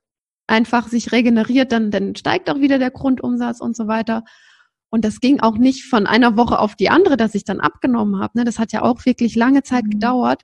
[0.50, 4.24] einfach sich regeneriert, dann, dann steigt auch wieder der Grundumsatz und so weiter.
[4.90, 8.20] Und das ging auch nicht von einer Woche auf die andere, dass ich dann abgenommen
[8.20, 8.38] habe.
[8.38, 8.44] Ne?
[8.44, 9.90] Das hat ja auch wirklich lange Zeit mhm.
[9.90, 10.42] gedauert.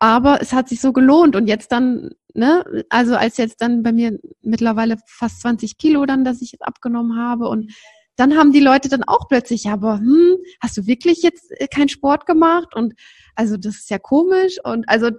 [0.00, 1.36] Aber es hat sich so gelohnt.
[1.36, 6.24] Und jetzt dann, ne, also als jetzt dann bei mir mittlerweile fast 20 Kilo dann,
[6.24, 7.72] dass ich jetzt abgenommen habe und
[8.16, 11.66] dann haben die Leute dann auch plötzlich, ja, aber hm, hast du wirklich jetzt äh,
[11.66, 12.74] keinen Sport gemacht?
[12.74, 12.94] Und
[13.34, 14.56] also das ist ja komisch.
[14.62, 15.10] Und also,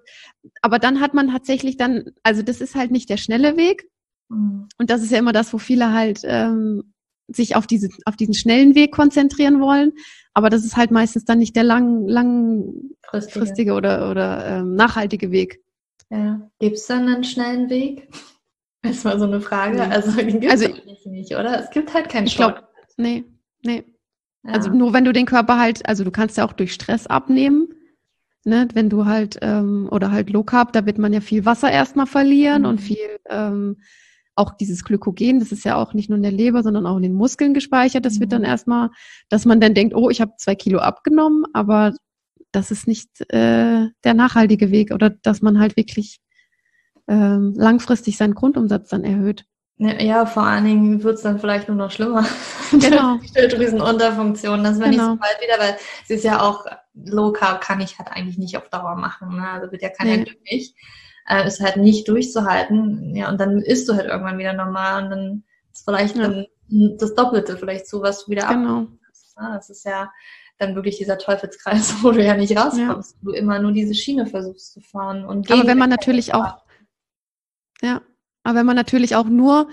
[0.61, 3.89] aber dann hat man tatsächlich dann, also das ist halt nicht der schnelle Weg.
[4.29, 4.67] Mhm.
[4.77, 6.93] Und das ist ja immer das, wo viele halt ähm,
[7.27, 9.93] sich auf, diese, auf diesen schnellen Weg konzentrieren wollen.
[10.33, 15.61] Aber das ist halt meistens dann nicht der lang, langfristige oder, oder ähm, nachhaltige Weg.
[16.09, 16.49] Ja.
[16.59, 18.09] Gibt es dann einen schnellen Weg?
[18.81, 19.77] Das war so eine Frage.
[19.79, 19.89] Ja.
[19.89, 20.67] Also den gibt also,
[21.05, 21.59] nicht, oder?
[21.59, 22.57] Es gibt halt keinen Sport.
[22.57, 23.23] Glaub, nee,
[23.63, 23.83] nee.
[24.43, 24.51] Ja.
[24.53, 27.67] Also nur wenn du den Körper halt, also du kannst ja auch durch Stress abnehmen.
[28.47, 31.71] Ne, wenn du halt, ähm, oder halt Low Carb, da wird man ja viel Wasser
[31.71, 32.67] erstmal verlieren mhm.
[32.67, 33.77] und viel ähm,
[34.35, 37.03] auch dieses Glykogen, das ist ja auch nicht nur in der Leber, sondern auch in
[37.03, 38.05] den Muskeln gespeichert.
[38.05, 38.47] Das wird dann mhm.
[38.47, 38.89] erstmal,
[39.29, 41.93] dass man dann denkt, oh, ich habe zwei Kilo abgenommen, aber
[42.51, 46.19] das ist nicht äh, der nachhaltige Weg oder dass man halt wirklich
[47.07, 49.45] ähm, langfristig seinen Grundumsatz dann erhöht.
[49.77, 52.25] Ja, ja vor allen Dingen wird es dann vielleicht nur noch schlimmer.
[52.71, 53.19] Genau.
[53.35, 55.11] Schilddrüsenunterfunktion, das wäre genau.
[55.11, 56.65] nicht so bald wieder, weil sie ist ja auch
[56.95, 59.35] Low Carb kann ich halt eigentlich nicht auf Dauer machen.
[59.35, 59.49] Ne?
[59.49, 60.23] Also wird ja keiner nee.
[60.23, 60.75] glücklich
[61.27, 63.15] äh, ist halt nicht durchzuhalten.
[63.15, 65.43] Ja, und dann isst du halt irgendwann wieder normal und dann
[65.73, 66.23] ist vielleicht ja.
[66.23, 66.45] dann
[66.97, 68.81] das Doppelte vielleicht so, was du wieder genau.
[68.81, 69.35] abnimmst.
[69.37, 70.11] Ja, das ist ja
[70.57, 73.19] dann wirklich dieser Teufelskreis, wo du ja nicht rauskommst, ja.
[73.23, 75.25] du immer nur diese Schiene versuchst zu fahren.
[75.25, 76.63] Und aber wenn man natürlich auch,
[77.81, 78.01] ja,
[78.43, 79.67] aber wenn man natürlich auch nur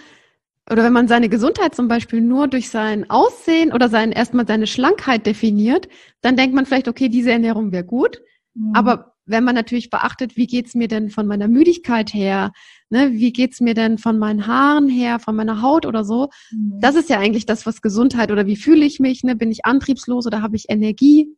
[0.70, 4.66] oder wenn man seine Gesundheit zum Beispiel nur durch sein Aussehen oder sein erstmal seine
[4.66, 5.88] Schlankheit definiert,
[6.20, 8.22] dann denkt man vielleicht, okay, diese Ernährung wäre gut.
[8.54, 8.72] Mhm.
[8.74, 12.52] Aber wenn man natürlich beachtet, wie geht's mir denn von meiner Müdigkeit her,
[12.90, 16.78] ne, wie geht's mir denn von meinen Haaren her, von meiner Haut oder so, mhm.
[16.80, 19.64] das ist ja eigentlich das, was Gesundheit oder wie fühle ich mich, ne, bin ich
[19.64, 21.36] antriebslos oder habe ich Energie?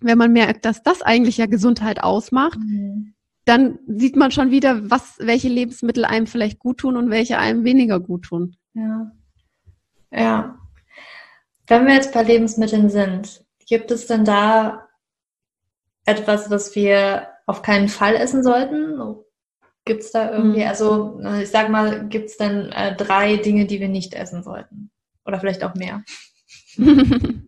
[0.00, 3.14] Wenn man merkt, dass das eigentlich ja Gesundheit ausmacht, mhm.
[3.44, 7.64] Dann sieht man schon wieder, was, welche Lebensmittel einem vielleicht gut tun und welche einem
[7.64, 8.56] weniger gut tun.
[8.74, 9.12] Ja.
[10.10, 10.58] Ja.
[11.66, 14.88] Wenn wir jetzt bei Lebensmitteln sind, gibt es denn da
[16.04, 19.16] etwas, was wir auf keinen Fall essen sollten?
[19.84, 20.68] Gibt es da irgendwie, mhm.
[20.68, 24.90] also ich sag mal, gibt es dann äh, drei Dinge, die wir nicht essen sollten?
[25.26, 26.02] Oder vielleicht auch mehr?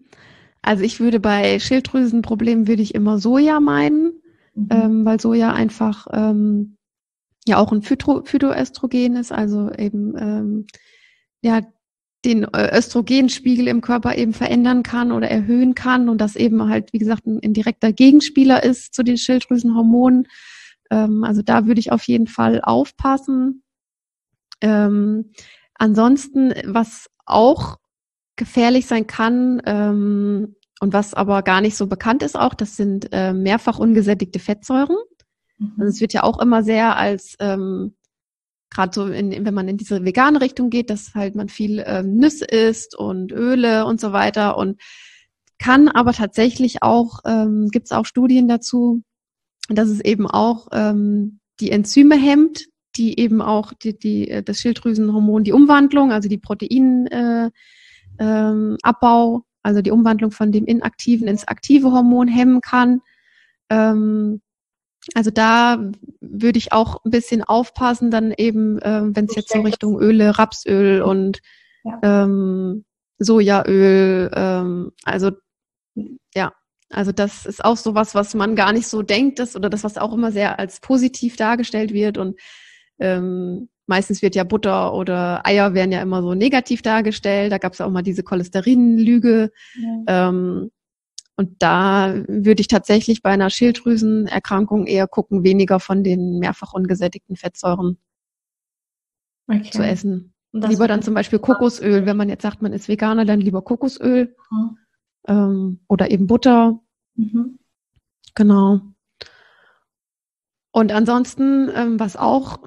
[0.67, 4.21] Also ich würde bei Schilddrüsenproblemen würde ich immer Soja meiden,
[4.57, 4.69] mhm.
[4.71, 6.77] ähm, weil Soja einfach ähm,
[7.47, 10.67] ja auch ein Phyto Phytoöstrogen ist, also eben ähm,
[11.43, 11.61] ja
[12.25, 16.93] den äh, Östrogenspiegel im Körper eben verändern kann oder erhöhen kann und das eben halt,
[16.93, 20.27] wie gesagt, ein, ein direkter Gegenspieler ist zu den Schilddrüsenhormonen.
[20.91, 23.63] Ähm, also da würde ich auf jeden Fall aufpassen.
[24.61, 25.31] Ähm,
[25.75, 27.77] ansonsten, was auch
[28.35, 33.09] gefährlich sein kann ähm, und was aber gar nicht so bekannt ist auch, das sind
[33.13, 34.97] äh, mehrfach ungesättigte Fettsäuren.
[35.59, 35.73] Mhm.
[35.79, 37.95] Also es wird ja auch immer sehr als ähm,
[38.71, 42.17] gerade so, in, wenn man in diese vegane Richtung geht, dass halt man viel ähm,
[42.17, 44.81] Nüsse isst und Öle und so weiter und
[45.59, 49.03] kann aber tatsächlich auch, ähm, gibt es auch Studien dazu,
[49.71, 52.67] dass es eben auch ähm, die Enzyme hemmt,
[52.97, 57.51] die eben auch die, die, äh, das Schilddrüsenhormon, die Umwandlung, also die Proteinabbau, äh,
[58.19, 63.01] ähm, Abbau, also die Umwandlung von dem inaktiven ins aktive Hormon hemmen kann.
[63.69, 64.41] Ähm,
[65.15, 65.91] also da
[66.21, 70.39] würde ich auch ein bisschen aufpassen, dann eben, ähm, wenn es jetzt so Richtung Öle,
[70.39, 71.41] Rapsöl und
[71.83, 71.99] ja.
[72.03, 72.85] ähm,
[73.19, 75.33] Sojaöl, ähm, also
[76.33, 76.53] ja,
[76.91, 79.99] also das ist auch sowas, was man gar nicht so denkt, das, oder das, was
[79.99, 82.39] auch immer sehr als positiv dargestellt wird und
[83.01, 87.53] ähm, meistens wird ja Butter oder Eier werden ja immer so negativ dargestellt.
[87.53, 89.51] Da gab es auch mal diese Cholesterinlüge.
[89.75, 90.29] Ja.
[90.29, 90.71] Ähm,
[91.37, 97.37] und da würde ich tatsächlich bei einer Schilddrüsenerkrankung eher gucken, weniger von den mehrfach ungesättigten
[97.37, 97.99] Fettsäuren
[99.47, 99.71] okay.
[99.71, 100.33] zu essen.
[100.53, 102.07] Lieber dann zum Beispiel Kokosöl.
[102.07, 104.79] Wenn man jetzt sagt, man ist Veganer, dann lieber Kokosöl mhm.
[105.29, 106.81] ähm, oder eben Butter.
[107.15, 107.59] Mhm.
[108.35, 108.81] Genau.
[110.73, 112.61] Und ansonsten, ähm, was auch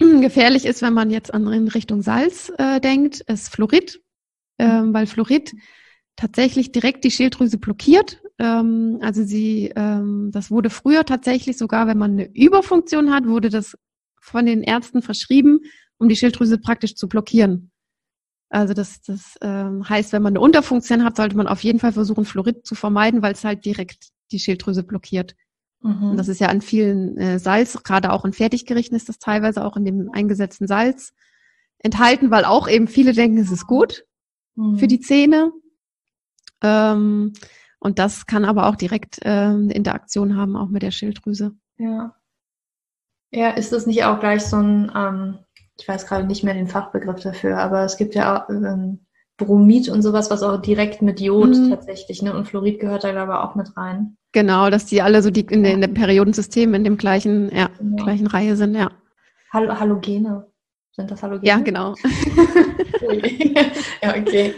[0.20, 4.00] gefährlich ist, wenn man jetzt an in Richtung Salz äh, denkt, ist Fluorid,
[4.58, 5.52] ähm, weil Fluorid
[6.16, 8.20] tatsächlich direkt die Schilddrüse blockiert.
[8.38, 13.48] Ähm, also sie, ähm, das wurde früher tatsächlich sogar, wenn man eine Überfunktion hat, wurde
[13.48, 13.76] das
[14.20, 15.60] von den Ärzten verschrieben,
[15.98, 17.70] um die Schilddrüse praktisch zu blockieren.
[18.50, 21.92] Also das, das ähm, heißt, wenn man eine Unterfunktion hat, sollte man auf jeden Fall
[21.92, 25.36] versuchen, Fluorid zu vermeiden, weil es halt direkt die Schilddrüse blockiert.
[25.82, 26.10] Mhm.
[26.10, 29.64] Und das ist ja an vielen äh, Salz, gerade auch in Fertiggerichten ist das teilweise
[29.64, 31.12] auch in dem eingesetzten Salz
[31.78, 34.04] enthalten, weil auch eben viele denken, es ist gut
[34.54, 34.78] mhm.
[34.78, 35.52] für die Zähne.
[36.62, 37.32] Ähm,
[37.78, 41.52] und das kann aber auch direkt äh, eine Interaktion haben, auch mit der Schilddrüse.
[41.78, 42.14] Ja.
[43.32, 45.38] Ja, ist das nicht auch gleich so ein, ähm,
[45.78, 49.06] ich weiß gerade nicht mehr den Fachbegriff dafür, aber es gibt ja auch ähm,
[49.38, 51.70] Bromid und sowas, was auch direkt mit Jod mhm.
[51.70, 52.36] tatsächlich, ne?
[52.36, 54.18] Und Fluorid gehört da, glaube ich, auch mit rein.
[54.32, 58.04] Genau, dass die alle so die in, in dem Periodensystem in dem gleichen, ja, genau.
[58.04, 58.90] gleichen Reihe sind, ja.
[59.52, 60.46] Hal Halogene.
[60.92, 61.48] Sind das Halogene?
[61.48, 61.94] Ja, genau.
[64.02, 64.54] ja, okay.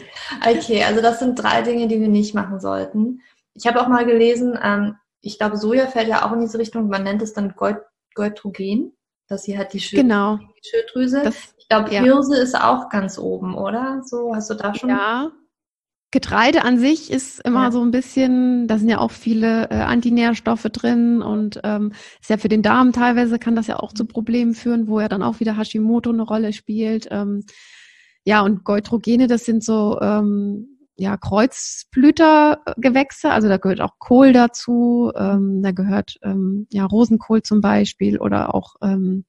[0.46, 3.20] Okay, also das sind drei Dinge, die wir nicht machen sollten.
[3.54, 6.88] Ich habe auch mal gelesen, ähm, ich glaube, Soja fällt ja auch in diese Richtung,
[6.88, 7.78] man nennt es dann Goit
[8.14, 8.92] Goitrogen,
[9.28, 10.36] dass sie halt die, Schil genau.
[10.36, 11.22] die Schilddrüse.
[11.22, 12.42] Das, ich glaube, Hirse ja.
[12.42, 14.02] ist auch ganz oben, oder?
[14.04, 14.90] So, hast du da schon?
[14.90, 15.32] Ja.
[16.12, 17.72] Getreide an sich ist immer ja.
[17.72, 22.36] so ein bisschen, da sind ja auch viele äh, Antinährstoffe drin und ähm, ist ja
[22.36, 25.40] für den Darm teilweise kann das ja auch zu Problemen führen, wo ja dann auch
[25.40, 27.08] wieder Hashimoto eine Rolle spielt.
[27.10, 27.44] Ähm,
[28.24, 35.10] ja, und Goitrogene, das sind so ähm, ja, Kreuzblütergewächse, also da gehört auch Kohl dazu,
[35.16, 39.24] ähm, da gehört ähm, ja Rosenkohl zum Beispiel oder auch ähm,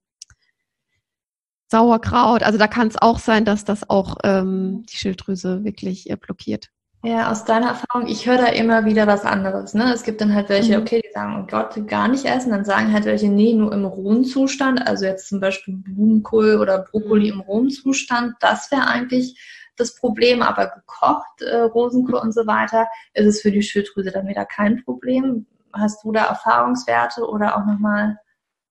[1.73, 2.43] Sauerkraut.
[2.43, 6.69] Also da kann es auch sein, dass das auch ähm, die Schilddrüse wirklich äh, blockiert.
[7.03, 9.73] Ja, aus deiner Erfahrung, ich höre da immer wieder was anderes.
[9.73, 9.91] Ne?
[9.91, 10.83] Es gibt dann halt welche, mhm.
[10.83, 12.51] okay, die sagen, oh Gott, gar nicht essen.
[12.51, 14.85] Dann sagen halt welche, nee, nur im rohen Zustand.
[14.87, 17.39] Also jetzt zum Beispiel Blumenkohl oder Brokkoli mhm.
[17.39, 18.35] im rohen Zustand.
[18.39, 19.35] Das wäre eigentlich
[19.75, 20.43] das Problem.
[20.43, 24.83] Aber gekocht, äh, Rosenkohl und so weiter, ist es für die Schilddrüse dann wieder kein
[24.83, 25.47] Problem.
[25.73, 28.19] Hast du da Erfahrungswerte oder auch nochmal?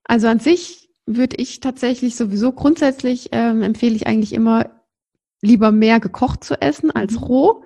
[0.05, 4.71] Also an sich würde ich tatsächlich sowieso grundsätzlich ähm, empfehle ich eigentlich immer
[5.41, 7.19] lieber mehr gekocht zu essen als mhm.
[7.19, 7.65] roh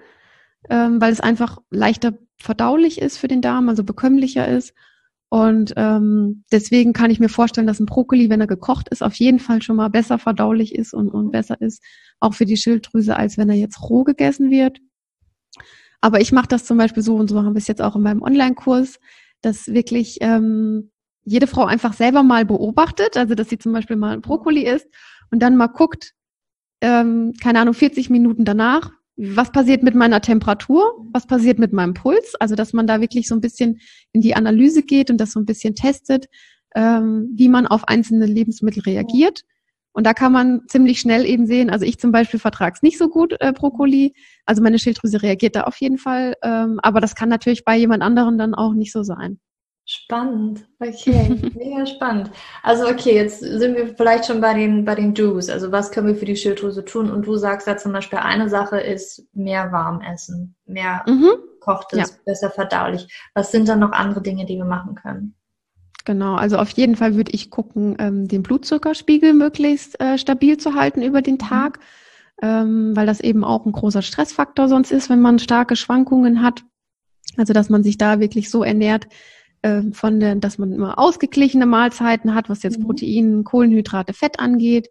[0.70, 4.74] ähm, weil es einfach leichter verdaulich ist für den Darm, also bekömmlicher ist.
[5.28, 9.14] Und ähm, deswegen kann ich mir vorstellen, dass ein Brokkoli, wenn er gekocht ist, auf
[9.14, 11.82] jeden Fall schon mal besser verdaulich ist und, und besser ist,
[12.20, 14.78] auch für die Schilddrüse, als wenn er jetzt roh gegessen wird.
[16.00, 18.02] Aber ich mache das zum Beispiel so und so haben wir es jetzt auch in
[18.02, 19.00] meinem Online-Kurs,
[19.40, 20.90] dass wirklich ähm,
[21.26, 24.86] jede Frau einfach selber mal beobachtet, also dass sie zum Beispiel mal Brokkoli isst
[25.30, 26.14] und dann mal guckt,
[26.80, 31.94] ähm, keine Ahnung, 40 Minuten danach, was passiert mit meiner Temperatur, was passiert mit meinem
[31.94, 33.80] Puls, also dass man da wirklich so ein bisschen
[34.12, 36.26] in die Analyse geht und das so ein bisschen testet,
[36.76, 39.42] ähm, wie man auf einzelne Lebensmittel reagiert.
[39.92, 42.98] Und da kann man ziemlich schnell eben sehen, also ich zum Beispiel vertrage es nicht
[42.98, 44.14] so gut, äh, Brokkoli,
[44.44, 48.02] also meine Schilddrüse reagiert da auf jeden Fall, ähm, aber das kann natürlich bei jemand
[48.02, 49.40] anderen dann auch nicht so sein.
[49.88, 52.32] Spannend, okay, mega spannend.
[52.64, 55.48] Also okay, jetzt sind wir vielleicht schon bei den, bei den Do's.
[55.48, 57.08] Also was können wir für die Schilddrüse tun?
[57.08, 61.34] Und du sagst ja zum Beispiel, eine Sache ist mehr warm essen, mehr mhm.
[61.60, 62.06] kochtes, ja.
[62.24, 63.06] besser verdaulich.
[63.34, 65.36] Was sind dann noch andere Dinge, die wir machen können?
[66.04, 70.74] Genau, also auf jeden Fall würde ich gucken, ähm, den Blutzuckerspiegel möglichst äh, stabil zu
[70.74, 71.38] halten über den mhm.
[71.38, 71.78] Tag,
[72.42, 76.64] ähm, weil das eben auch ein großer Stressfaktor sonst ist, wenn man starke Schwankungen hat.
[77.36, 79.06] Also dass man sich da wirklich so ernährt,
[79.66, 82.84] äh, von der, dass man immer ausgeglichene Mahlzeiten hat, was jetzt mhm.
[82.84, 84.88] Protein, Kohlenhydrate, Fett angeht,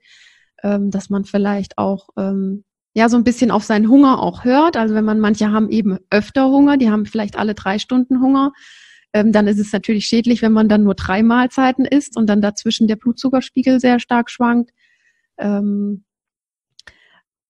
[0.64, 4.76] ähm, dass man vielleicht auch ähm, ja so ein bisschen auf seinen Hunger auch hört.
[4.76, 8.52] Also wenn man manche haben eben öfter Hunger, die haben vielleicht alle drei Stunden Hunger,
[9.14, 12.42] ähm, dann ist es natürlich schädlich, wenn man dann nur drei Mahlzeiten isst und dann
[12.42, 14.72] dazwischen der Blutzuckerspiegel sehr stark schwankt.
[15.38, 16.04] Ähm,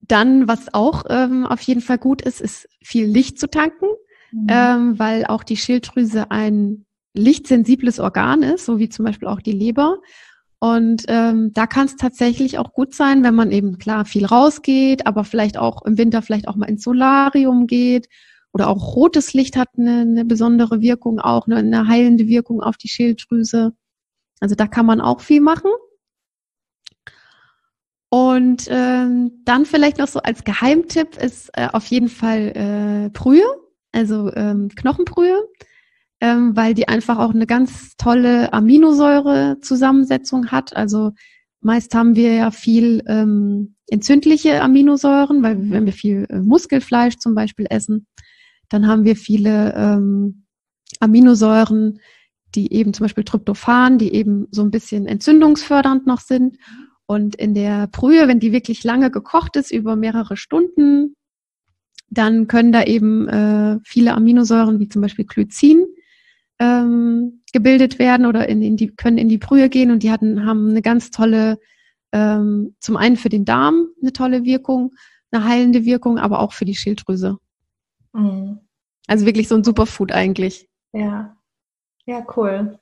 [0.01, 3.87] dann, was auch ähm, auf jeden Fall gut ist, ist viel Licht zu tanken,
[4.31, 4.47] mhm.
[4.47, 6.84] ähm, weil auch die Schilddrüse ein
[7.15, 9.97] lichtsensibles Organ ist, so wie zum Beispiel auch die Leber.
[10.59, 15.05] Und ähm, da kann es tatsächlich auch gut sein, wenn man eben klar viel rausgeht,
[15.05, 18.07] aber vielleicht auch im Winter vielleicht auch mal ins Solarium geht
[18.53, 22.77] oder auch rotes Licht hat eine, eine besondere Wirkung, auch eine, eine heilende Wirkung auf
[22.77, 23.73] die Schilddrüse.
[24.39, 25.71] Also da kann man auch viel machen.
[28.09, 33.43] Und ähm, dann vielleicht noch so als Geheimtipp ist äh, auf jeden Fall äh, Brühe,
[33.91, 35.37] also ähm, Knochenbrühe,
[36.25, 40.75] ähm, weil die einfach auch eine ganz tolle Aminosäurezusammensetzung hat.
[40.75, 41.11] Also
[41.61, 47.35] meist haben wir ja viel ähm, entzündliche Aminosäuren, weil wenn wir viel äh, Muskelfleisch zum
[47.35, 48.07] Beispiel essen,
[48.69, 50.45] dann haben wir viele ähm,
[50.99, 51.99] Aminosäuren,
[52.55, 56.57] die eben zum Beispiel Tryptophan, die eben so ein bisschen entzündungsfördernd noch sind.
[57.05, 61.15] Und in der Brühe, wenn die wirklich lange gekocht ist, über mehrere Stunden,
[62.09, 65.85] dann können da eben äh, viele Aminosäuren, wie zum Beispiel Glycin,
[66.59, 70.45] ähm, gebildet werden oder in, in die, können in die Brühe gehen und die hatten,
[70.45, 71.59] haben eine ganz tolle,
[72.11, 74.93] ähm, zum einen für den Darm eine tolle Wirkung,
[75.31, 77.37] eine heilende Wirkung, aber auch für die Schilddrüse.
[78.13, 78.59] Mhm.
[79.07, 80.69] Also wirklich so ein Superfood eigentlich.
[80.93, 81.35] Ja.
[82.05, 82.79] Ja, cool.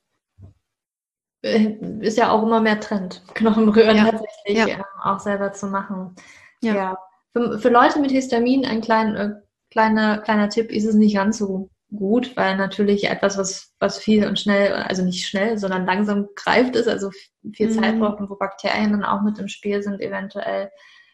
[1.43, 4.11] Äh, ist ja auch immer mehr Trend, Knochenbrühen ja.
[4.11, 4.67] tatsächlich ja.
[4.67, 6.15] Ähm, auch selber zu machen.
[6.61, 6.75] Ja.
[6.75, 6.97] ja.
[7.33, 9.33] Für, für, Leute mit Histamin ein klein, äh,
[9.71, 14.27] kleiner, kleiner Tipp ist es nicht ganz so gut, weil natürlich etwas, was, was viel
[14.27, 17.11] und schnell, also nicht schnell, sondern langsam greift ist, also
[17.53, 17.73] viel mhm.
[17.73, 20.71] Zeit braucht und wo Bakterien dann auch mit im Spiel sind eventuell.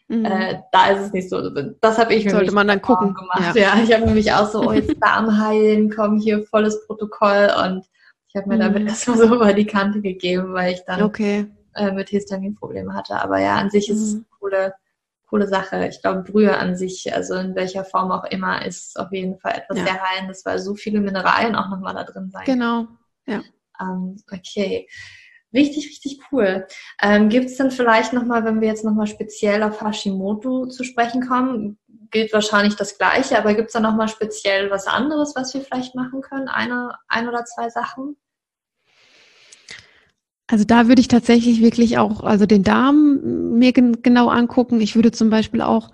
[0.08, 0.24] Mhm.
[0.24, 1.50] Äh, da ist es nicht so.
[1.80, 3.14] Das habe ich Sollte man dann gucken.
[3.14, 3.54] gemacht.
[3.54, 7.50] Ja, ja ich habe nämlich auch so, oh, jetzt Darm heilen, komm hier volles Protokoll
[7.64, 7.84] und
[8.28, 8.60] ich habe mir mhm.
[8.60, 11.46] damit erstmal so über die Kante gegeben, weil ich dann okay.
[11.74, 13.20] äh, mit Histaminprobleme hatte.
[13.22, 13.94] Aber ja, an sich mhm.
[13.94, 14.74] ist es eine coole,
[15.30, 15.86] coole Sache.
[15.86, 19.52] Ich glaube, Brühe an sich, also in welcher Form auch immer, ist auf jeden Fall
[19.52, 19.84] etwas ja.
[19.84, 22.44] sehr Heilendes, weil so viele Mineralien auch nochmal da drin sein.
[22.44, 22.88] Genau,
[23.26, 23.40] ja.
[23.80, 24.88] Ähm, okay.
[25.52, 26.66] Richtig, richtig cool.
[27.02, 31.26] Ähm, Gibt es denn vielleicht nochmal, wenn wir jetzt nochmal speziell auf Hashimoto zu sprechen
[31.26, 31.78] kommen,
[32.10, 35.94] gilt wahrscheinlich das Gleiche, aber gibt es da nochmal speziell was anderes, was wir vielleicht
[35.94, 36.48] machen können?
[36.48, 38.16] Eine, ein oder zwei Sachen?
[40.50, 44.80] Also da würde ich tatsächlich wirklich auch, also den Darm mir gen genau angucken.
[44.80, 45.90] Ich würde zum Beispiel auch,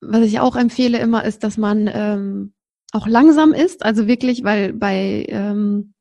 [0.00, 2.52] was ich auch empfehle immer, ist, dass man ähm,
[2.92, 3.84] auch langsam isst.
[3.84, 5.92] Also wirklich, weil bei ähm,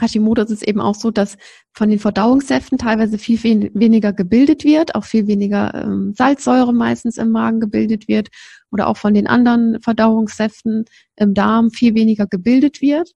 [0.00, 1.36] Hashimoto ist es eben auch so, dass
[1.74, 7.18] von den Verdauungssäften teilweise viel wen weniger gebildet wird, auch viel weniger ähm, Salzsäure meistens
[7.18, 8.28] im Magen gebildet wird
[8.72, 10.86] oder auch von den anderen Verdauungssäften
[11.16, 13.12] im Darm viel weniger gebildet wird.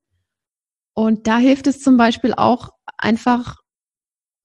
[0.93, 3.60] Und da hilft es zum Beispiel auch einfach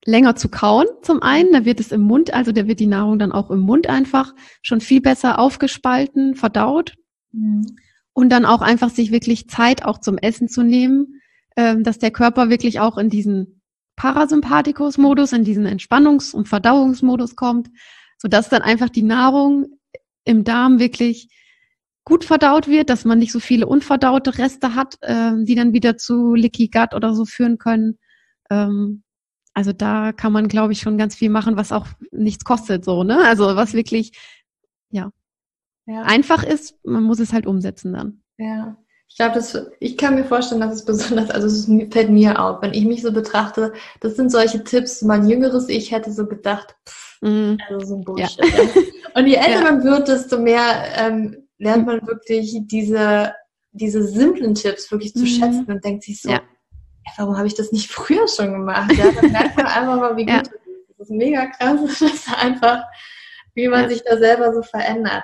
[0.06, 3.20] länger zu kauen zum einen, da wird es im Mund, also da wird die Nahrung
[3.20, 6.94] dann auch im Mund einfach schon viel besser aufgespalten, verdaut.
[7.32, 7.76] Mhm.
[8.14, 11.20] Und dann auch einfach sich wirklich Zeit auch zum Essen zu nehmen
[11.56, 13.62] ähm, dass der Körper wirklich auch in diesen
[13.96, 17.70] Parasympathikus-Modus, in diesen Entspannungs- und Verdauungsmodus kommt,
[18.18, 19.68] sodass dann einfach die Nahrung
[20.26, 21.30] im Darm wirklich
[22.04, 25.98] gut verdaut wird, dass man nicht so viele unverdaute Reste hat, ähm, die dann wieder
[25.98, 27.98] zu Licky Gut oder so führen können.
[28.50, 29.04] Ähm,
[29.56, 33.04] also da kann man, glaube ich, schon ganz viel machen, was auch nichts kostet, so,
[33.04, 33.24] ne?
[33.26, 34.12] Also was wirklich,
[34.90, 35.12] ja,
[35.88, 36.02] ja.
[36.04, 38.22] einfach ist, man muss es halt umsetzen dann.
[38.38, 38.78] Ja.
[39.08, 42.62] Ich glaube, das, ich kann mir vorstellen, dass es besonders, also es fällt mir auf,
[42.62, 46.76] wenn ich mich so betrachte, das sind solche Tipps, mein jüngeres Ich hätte so gedacht,
[46.90, 47.58] pff, mhm.
[47.70, 48.40] also so ein Bullshit.
[48.44, 49.22] Ja.
[49.22, 50.62] Und je älter man wird, desto mehr
[50.98, 53.34] ähm, lernt man wirklich diese,
[53.72, 55.28] diese simplen Tipps wirklich zu mhm.
[55.28, 56.42] schätzen und denkt sich so, ja.
[57.18, 58.92] Warum habe ich das nicht früher schon gemacht?
[58.94, 60.90] Ja, dann merkt man einfach mal, wie gut das ist.
[60.98, 62.84] Das ist mega krass, das ist einfach,
[63.54, 65.24] wie man sich da selber so verändert.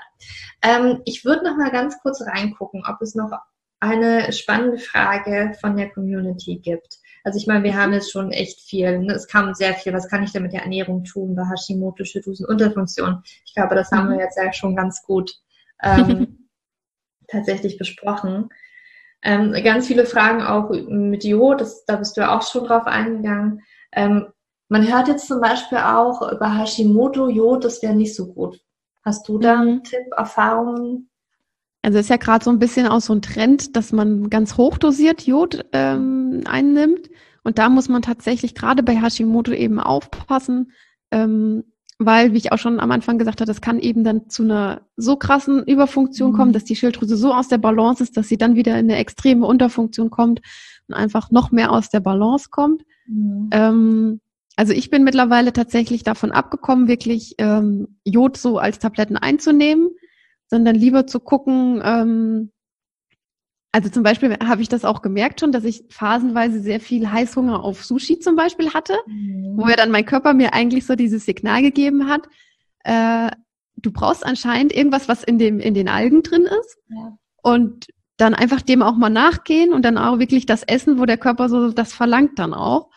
[0.61, 3.31] Ähm, ich würde noch mal ganz kurz reingucken, ob es noch
[3.79, 6.99] eine spannende Frage von der Community gibt.
[7.23, 9.13] Also ich meine, wir haben jetzt schon echt viel, ne?
[9.13, 13.21] es kam sehr viel, was kann ich denn mit der Ernährung tun bei Hashimoto, Schilddrüsenunterfunktion?
[13.45, 14.21] Ich glaube, das haben wir mhm.
[14.21, 15.31] jetzt ja schon ganz gut
[15.83, 16.47] ähm,
[17.27, 18.49] tatsächlich besprochen.
[19.23, 22.87] Ähm, ganz viele Fragen auch mit Jod, das, da bist du ja auch schon drauf
[22.87, 23.61] eingegangen.
[23.91, 24.27] Ähm,
[24.69, 28.59] man hört jetzt zum Beispiel auch über Hashimoto, Jod, das wäre nicht so gut.
[29.03, 29.83] Hast du da einen mhm.
[29.83, 31.09] Tipp, Erfahrungen?
[31.81, 35.23] Also ist ja gerade so ein bisschen auch so ein Trend, dass man ganz hochdosiert
[35.23, 37.09] Jod ähm, einnimmt.
[37.43, 40.71] Und da muss man tatsächlich gerade bei Hashimoto eben aufpassen,
[41.09, 41.63] ähm,
[42.05, 44.81] weil, wie ich auch schon am Anfang gesagt habe, das kann eben dann zu einer
[44.97, 46.35] so krassen Überfunktion mhm.
[46.35, 48.97] kommen, dass die Schilddrüse so aus der Balance ist, dass sie dann wieder in eine
[48.97, 50.41] extreme Unterfunktion kommt
[50.87, 52.83] und einfach noch mehr aus der Balance kommt.
[53.07, 53.49] Mhm.
[53.51, 54.21] Ähm,
[54.55, 59.89] also ich bin mittlerweile tatsächlich davon abgekommen, wirklich ähm, Jod so als Tabletten einzunehmen,
[60.47, 62.51] sondern lieber zu gucken, ähm,
[63.71, 67.63] also zum Beispiel habe ich das auch gemerkt schon, dass ich phasenweise sehr viel Heißhunger
[67.63, 69.57] auf Sushi zum Beispiel hatte, mhm.
[69.57, 72.27] wo ja dann mein Körper mir eigentlich so dieses Signal gegeben hat,
[72.83, 73.31] äh,
[73.77, 76.77] du brauchst anscheinend irgendwas, was in dem in den Algen drin ist.
[76.89, 77.17] Ja.
[77.43, 81.17] Und dann einfach dem auch mal nachgehen und dann auch wirklich das Essen, wo der
[81.17, 82.89] Körper so das verlangt dann auch.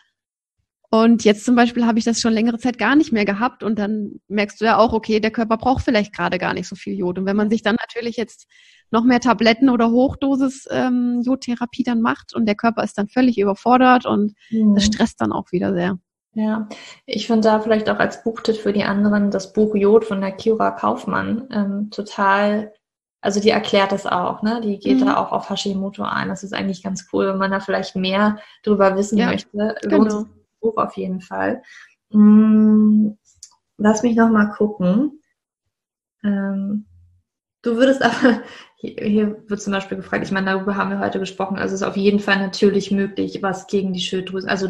[0.91, 3.79] Und jetzt zum Beispiel habe ich das schon längere Zeit gar nicht mehr gehabt und
[3.79, 6.95] dann merkst du ja auch, okay, der Körper braucht vielleicht gerade gar nicht so viel
[6.95, 7.18] Jod.
[7.18, 8.47] Und wenn man sich dann natürlich jetzt
[8.95, 13.38] noch mehr Tabletten oder Hochdosis ähm, Jodtherapie dann macht und der Körper ist dann völlig
[13.38, 14.74] überfordert und mhm.
[14.74, 15.99] das stresst dann auch wieder sehr.
[16.32, 16.68] Ja,
[17.07, 20.32] ich finde da vielleicht auch als Buchtipp für die anderen das Buch Jod von der
[20.32, 22.72] Kira Kaufmann ähm, total,
[23.20, 24.61] also die erklärt das auch, ne?
[24.61, 25.07] Die geht mhm.
[25.07, 26.28] da auch auf Hashimoto ein.
[26.28, 29.76] Das ist eigentlich ganz cool, wenn man da vielleicht mehr drüber wissen ja, möchte.
[29.82, 30.24] Genau.
[30.61, 31.62] Buch auf jeden Fall.
[32.11, 33.16] Hm,
[33.76, 35.20] lass mich noch mal gucken.
[36.24, 36.86] Ähm,
[37.65, 38.43] du würdest aber,
[38.77, 41.81] hier, hier, wird zum Beispiel gefragt, ich meine, darüber haben wir heute gesprochen, also es
[41.81, 44.69] ist auf jeden Fall natürlich möglich, was gegen die Schilddrüse, also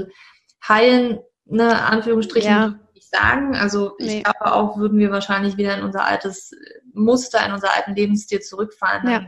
[0.67, 2.79] heilen, ne, Anführungsstrichen, ja.
[2.95, 3.55] nicht sagen.
[3.55, 4.19] Also nee.
[4.19, 6.53] ich glaube auch, würden wir wahrscheinlich wieder in unser altes
[6.95, 9.09] Muster, in unser alten Lebensstil zurückfallen.
[9.09, 9.27] Ja.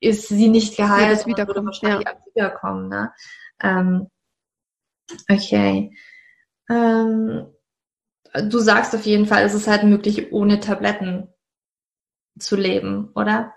[0.00, 2.14] Ist sie nicht geheilt, wieder würde wahrscheinlich ja.
[2.34, 2.88] wiederkommen.
[2.88, 3.10] Ne?
[3.60, 4.08] Ähm,
[5.30, 5.96] Okay.
[6.68, 7.46] Ähm,
[8.34, 11.28] du sagst auf jeden Fall, es ist halt möglich, ohne Tabletten
[12.38, 13.52] zu leben, oder?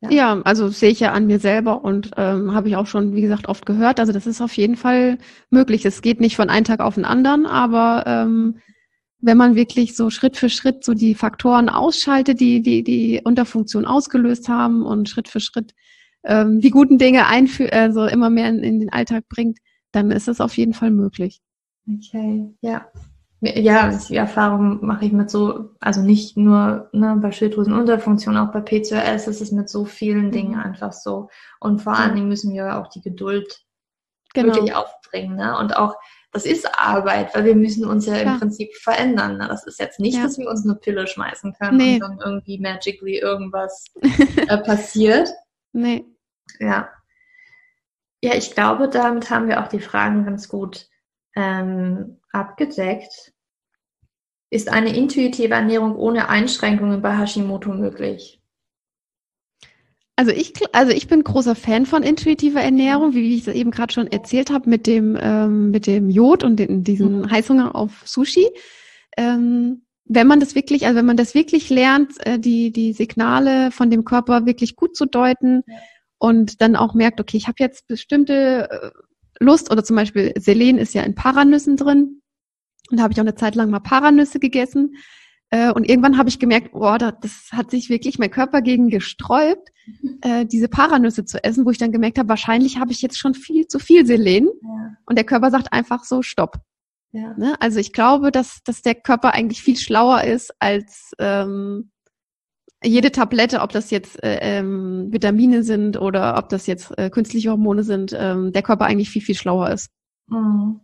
[0.00, 3.14] Ja, ja also sehe ich ja an mir selber und ähm, habe ich auch schon,
[3.14, 4.00] wie gesagt, oft gehört.
[4.00, 5.18] Also das ist auf jeden Fall
[5.50, 5.84] möglich.
[5.84, 8.58] Es geht nicht von einem Tag auf den anderen, aber ähm,
[9.20, 13.86] wenn man wirklich so Schritt für Schritt so die Faktoren ausschaltet, die die die Unterfunktion
[13.86, 15.72] ausgelöst haben und Schritt für Schritt
[16.24, 19.58] ähm, die guten Dinge einführt, also immer mehr in, in den Alltag bringt,
[19.92, 21.40] dann ist es auf jeden Fall möglich.
[21.88, 22.86] Okay, ja.
[23.44, 28.60] Ja, die Erfahrung mache ich mit so, also nicht nur ne, bei Schilddrüsenunterfunktion, auch bei
[28.60, 30.60] PCOS ist es mit so vielen Dingen mhm.
[30.60, 31.28] einfach so.
[31.58, 33.64] Und vor allen Dingen müssen wir auch die Geduld
[34.32, 34.54] genau.
[34.54, 35.34] wirklich aufbringen.
[35.34, 35.58] Ne?
[35.58, 35.96] Und auch,
[36.30, 38.34] das ist Arbeit, weil wir müssen uns ja Klar.
[38.34, 39.38] im Prinzip verändern.
[39.38, 39.48] Ne?
[39.48, 40.22] Das ist jetzt nicht, ja.
[40.22, 41.94] dass wir uns eine Pille schmeißen können nee.
[41.94, 43.86] und dann irgendwie magically irgendwas
[44.48, 45.28] äh, passiert.
[45.72, 46.04] Nee.
[46.60, 46.88] Ja,
[48.24, 50.86] ja, ich glaube, damit haben wir auch die Fragen ganz gut
[51.34, 53.32] ähm, abgedeckt.
[54.50, 58.40] Ist eine intuitive Ernährung ohne Einschränkungen bei Hashimoto möglich?
[60.14, 63.92] Also ich, also ich bin großer Fan von intuitiver Ernährung, wie ich es eben gerade
[63.92, 67.30] schon erzählt habe, mit dem, ähm, mit dem Jod und den, diesen mhm.
[67.30, 68.50] Heißhunger auf Sushi.
[69.16, 73.70] Ähm, wenn man das wirklich, also wenn man das wirklich lernt, äh, die, die Signale
[73.70, 75.76] von dem Körper wirklich gut zu deuten, ja
[76.22, 78.90] und dann auch merkt, okay, ich habe jetzt bestimmte äh,
[79.40, 82.21] Lust oder zum Beispiel Selen ist ja in Paranüssen drin.
[82.92, 84.96] Und da habe ich auch eine Zeit lang mal Paranüsse gegessen.
[85.48, 89.70] Äh, und irgendwann habe ich gemerkt, boah, das hat sich wirklich mein Körper gegen gesträubt,
[90.20, 93.34] äh, diese Paranüsse zu essen, wo ich dann gemerkt habe, wahrscheinlich habe ich jetzt schon
[93.34, 94.48] viel zu viel Selen.
[94.62, 94.96] Ja.
[95.06, 96.58] Und der Körper sagt einfach so, stopp.
[97.12, 97.34] Ja.
[97.36, 97.56] Ne?
[97.60, 101.90] Also ich glaube, dass, dass der Körper eigentlich viel schlauer ist als ähm,
[102.84, 107.50] jede Tablette, ob das jetzt äh, ähm, Vitamine sind oder ob das jetzt äh, künstliche
[107.50, 109.90] Hormone sind, ähm, der Körper eigentlich viel, viel schlauer ist.
[110.26, 110.80] Mhm.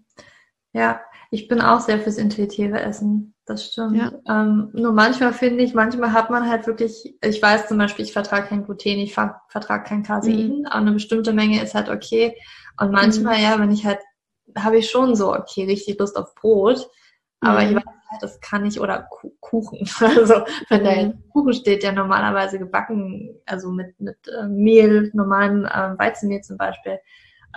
[0.73, 1.01] Ja,
[1.31, 3.35] ich bin auch sehr fürs intuitive Essen.
[3.45, 3.97] Das stimmt.
[3.97, 4.13] Ja.
[4.29, 8.13] Ähm, nur manchmal finde ich, manchmal hat man halt wirklich, ich weiß zum Beispiel, ich
[8.13, 10.67] vertrage kein Gluten, ich ver vertrage kein Casein, mhm.
[10.67, 12.35] aber eine bestimmte Menge ist halt okay.
[12.81, 13.43] Und manchmal, mhm.
[13.43, 14.01] ja, wenn ich halt,
[14.57, 16.89] habe ich schon so, okay, richtig Lust auf Brot.
[17.41, 17.69] Aber mhm.
[17.69, 19.09] ich weiß halt, das kann ich, oder
[19.41, 19.89] Kuchen.
[20.01, 21.23] Also wenn da mhm.
[21.33, 26.99] Kuchen steht, der normalerweise gebacken, also mit, mit äh, Mehl, normalen äh, Weizenmehl zum Beispiel.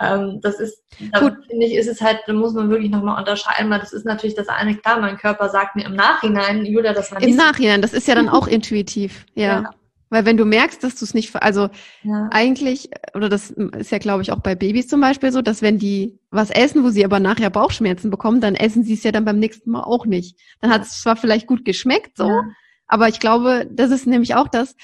[0.02, 0.82] Ähm, das ist,
[1.12, 4.04] da finde ich, ist es halt, da muss man wirklich nochmal unterscheiden, weil das ist
[4.04, 7.36] natürlich das eine, klar, mein Körper sagt mir im Nachhinein, Julia, das war nicht Im
[7.36, 9.62] Nachhinein, das ist ja dann auch intuitiv, ja.
[9.62, 9.70] ja.
[10.12, 11.70] Weil wenn du merkst, dass du es nicht, also
[12.02, 12.28] ja.
[12.30, 15.78] eigentlich, oder das ist ja, glaube ich, auch bei Babys zum Beispiel so, dass wenn
[15.78, 19.24] die was essen, wo sie aber nachher Bauchschmerzen bekommen, dann essen sie es ja dann
[19.24, 20.38] beim nächsten Mal auch nicht.
[20.60, 22.42] Dann hat es zwar vielleicht gut geschmeckt, so, ja.
[22.88, 24.74] aber ich glaube, das ist nämlich auch das,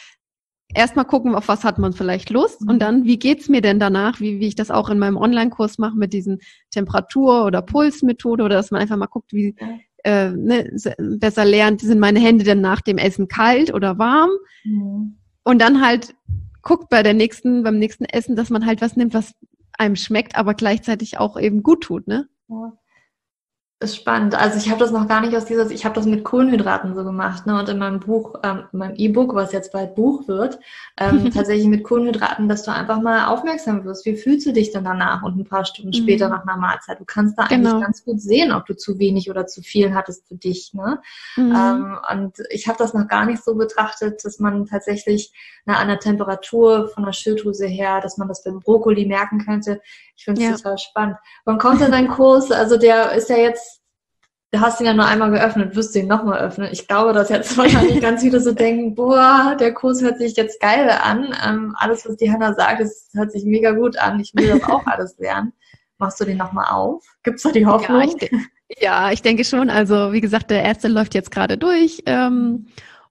[0.75, 2.69] erstmal gucken, auf was hat man vielleicht Lust mhm.
[2.69, 5.79] und dann, wie geht's mir denn danach, wie, wie ich das auch in meinem Online-Kurs
[5.79, 6.41] mache mit diesen
[6.71, 9.55] Temperatur- oder Pulsmethode oder dass man einfach mal guckt, wie,
[10.05, 14.31] äh, ne, besser lernt, sind meine Hände denn nach dem Essen kalt oder warm?
[14.65, 15.19] Mhm.
[15.45, 16.15] Und dann halt
[16.63, 19.35] guckt bei der nächsten, beim nächsten Essen, dass man halt was nimmt, was
[19.73, 22.29] einem schmeckt, aber gleichzeitig auch eben gut tut, ne?
[22.49, 22.73] Ja
[23.81, 24.35] ist spannend.
[24.35, 27.05] Also ich habe das noch gar nicht aus dieser, ich habe das mit Kohlenhydraten so
[27.05, 27.57] gemacht, ne?
[27.57, 30.59] Und in meinem Buch, ähm, in meinem E-Book, was jetzt bald Buch wird,
[30.97, 34.05] ähm, tatsächlich mit Kohlenhydraten, dass du einfach mal aufmerksam wirst.
[34.05, 36.03] Wie fühlst du dich denn danach und ein paar Stunden mhm.
[36.03, 36.99] später nach einer Mahlzeit?
[36.99, 37.71] Du kannst da genau.
[37.71, 40.75] eigentlich ganz gut sehen, ob du zu wenig oder zu viel hattest für dich.
[40.75, 41.01] Ne?
[41.37, 41.55] Mhm.
[41.55, 45.33] Ähm, und ich habe das noch gar nicht so betrachtet, dass man tatsächlich
[45.67, 49.81] na, an der Temperatur von der Schilddrüse her, dass man das beim Brokkoli merken könnte.
[50.17, 50.57] Ich finde es ja.
[50.57, 51.17] total spannend.
[51.45, 52.51] Wann kommt denn dein Kurs?
[52.51, 53.68] Also der ist ja jetzt
[54.51, 56.69] du hast ihn ja nur einmal geöffnet, wirst du ihn nochmal öffnen.
[56.73, 60.61] Ich glaube, dass jetzt wahrscheinlich ganz viele so denken, boah, der Kurs hört sich jetzt
[60.61, 61.35] geil an.
[61.47, 64.21] Ähm, alles, was die Hanna sagt, das hört sich mega gut an.
[64.21, 65.53] Ich will das auch alles lernen.
[65.99, 67.05] Machst du den nochmal auf?
[67.25, 68.01] Gibt's da die Hoffnung?
[68.01, 69.69] Ja ich, ja, ich denke schon.
[69.69, 72.03] Also, wie gesagt, der erste läuft jetzt gerade durch.
[72.07, 72.67] Ähm,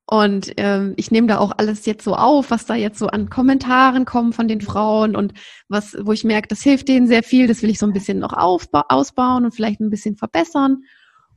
[0.10, 3.30] und ähm, ich nehme da auch alles jetzt so auf, was da jetzt so an
[3.30, 5.34] Kommentaren kommen von den Frauen und
[5.68, 7.48] was, wo ich merke, das hilft denen sehr viel.
[7.48, 10.84] Das will ich so ein bisschen noch aufba ausbauen und vielleicht ein bisschen verbessern.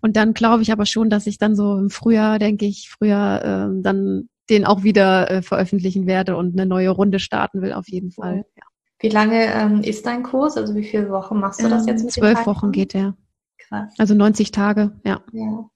[0.01, 3.70] Und dann glaube ich aber schon, dass ich dann so im Frühjahr, denke ich, früher
[3.70, 7.88] äh, dann den auch wieder äh, veröffentlichen werde und eine neue Runde starten will, auf
[7.88, 8.44] jeden Fall.
[8.57, 8.64] Ja.
[8.98, 10.57] Wie lange ähm, ist dein Kurs?
[10.57, 13.16] Also wie viele Wochen machst du das jetzt mit Zwölf Wochen geht der.
[13.59, 13.94] Krass.
[13.96, 15.22] Also 90 Tage, ja.
[15.32, 15.70] Ja.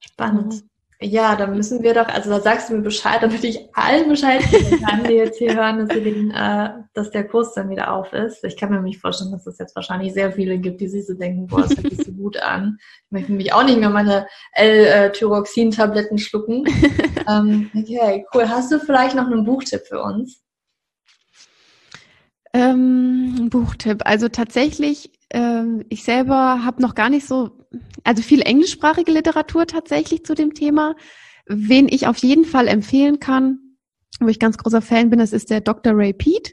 [0.00, 0.64] Spannend.
[1.02, 4.40] Ja, da müssen wir doch, also da sagst du mir Bescheid, damit ich allen Bescheid
[4.50, 8.14] geben kann, die jetzt hier hören, dass, den, äh, dass der Kurs dann wieder auf
[8.14, 8.42] ist.
[8.44, 11.12] Ich kann mir nicht vorstellen, dass es jetzt wahrscheinlich sehr viele gibt, die sich so
[11.12, 12.78] denken, boah, das hört sich so gut an.
[13.04, 16.64] Ich möchte mich auch nicht mehr meine L-Tyroxin-Tabletten schlucken.
[17.28, 18.48] ähm, okay, cool.
[18.48, 20.40] Hast du vielleicht noch einen Buchtipp für uns?
[22.54, 24.00] Ähm, Buchtipp.
[24.06, 27.50] Also tatsächlich, ähm, ich selber habe noch gar nicht so
[28.04, 30.94] also viel englischsprachige Literatur tatsächlich zu dem Thema.
[31.46, 33.58] Wen ich auf jeden Fall empfehlen kann,
[34.20, 35.92] wo ich ganz großer Fan bin, das ist der Dr.
[35.94, 36.52] Ray Pete.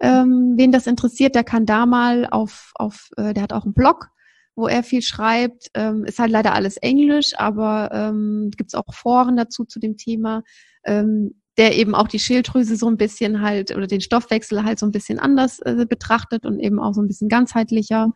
[0.00, 3.74] Ähm, wen das interessiert, der kann da mal auf, auf äh, der hat auch einen
[3.74, 4.08] Blog,
[4.56, 5.70] wo er viel schreibt.
[5.74, 9.96] Ähm, ist halt leider alles Englisch, aber ähm, gibt es auch Foren dazu zu dem
[9.96, 10.42] Thema,
[10.84, 14.86] ähm, der eben auch die Schilddrüse so ein bisschen halt oder den Stoffwechsel halt so
[14.86, 18.12] ein bisschen anders äh, betrachtet und eben auch so ein bisschen ganzheitlicher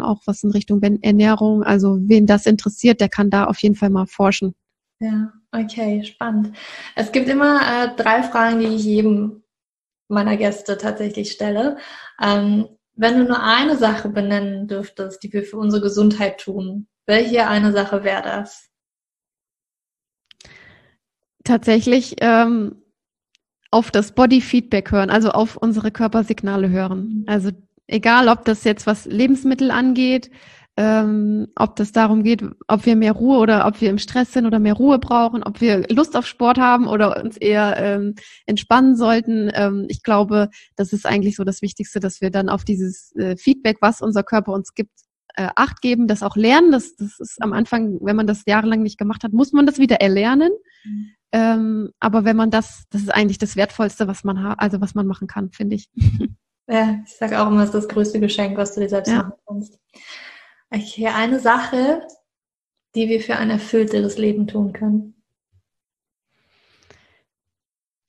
[0.00, 1.62] auch was in Richtung Ernährung.
[1.62, 4.54] Also wen das interessiert, der kann da auf jeden Fall mal forschen.
[5.00, 6.56] Ja, okay, spannend.
[6.96, 9.42] Es gibt immer äh, drei Fragen, die ich jedem
[10.08, 11.76] meiner Gäste tatsächlich stelle.
[12.20, 17.46] Ähm, wenn du nur eine Sache benennen dürftest, die wir für unsere Gesundheit tun, welche
[17.46, 18.68] eine Sache wäre das?
[21.44, 22.82] Tatsächlich ähm,
[23.70, 27.24] auf das Body Feedback hören, also auf unsere Körpersignale hören.
[27.26, 27.50] Also
[27.88, 30.30] Egal, ob das jetzt was Lebensmittel angeht,
[30.76, 34.46] ähm, ob das darum geht, ob wir mehr Ruhe oder ob wir im Stress sind
[34.46, 38.14] oder mehr Ruhe brauchen, ob wir Lust auf Sport haben oder uns eher ähm,
[38.46, 39.50] entspannen sollten.
[39.54, 43.36] Ähm, ich glaube, das ist eigentlich so das Wichtigste, dass wir dann auf dieses äh,
[43.36, 44.92] Feedback, was unser Körper uns gibt,
[45.34, 46.70] äh, Acht geben, das auch lernen.
[46.70, 49.78] Das, das ist am Anfang, wenn man das jahrelang nicht gemacht hat, muss man das
[49.78, 50.52] wieder erlernen.
[50.84, 51.10] Mhm.
[51.32, 54.94] Ähm, aber wenn man das, das ist eigentlich das Wertvollste, was man hat, also was
[54.94, 55.88] man machen kann, finde ich.
[56.68, 59.22] Ja, ich sage auch immer, es ist das größte Geschenk, was du dir selbst ja.
[59.22, 59.78] machen kannst.
[60.70, 62.02] Okay, eine Sache,
[62.94, 65.14] die wir für ein erfüllteres Leben tun können.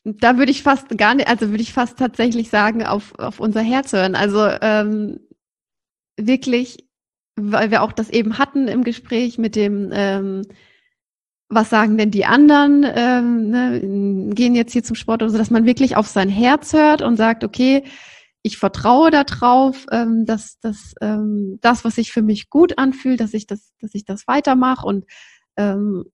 [0.03, 3.61] Da würde ich fast gar nicht, also würde ich fast tatsächlich sagen, auf, auf unser
[3.61, 4.15] Herz hören.
[4.15, 5.19] Also ähm,
[6.17, 6.89] wirklich,
[7.35, 10.41] weil wir auch das eben hatten im Gespräch mit dem, ähm,
[11.47, 15.49] was sagen denn die anderen, ähm, ne, gehen jetzt hier zum Sport oder so, dass
[15.49, 17.83] man wirklich auf sein Herz hört und sagt, okay,
[18.41, 23.33] ich vertraue darauf, ähm, dass, dass ähm, das, was sich für mich gut anfühlt, dass
[23.33, 25.05] ich das, dass ich das weitermache und
[25.57, 26.05] ähm,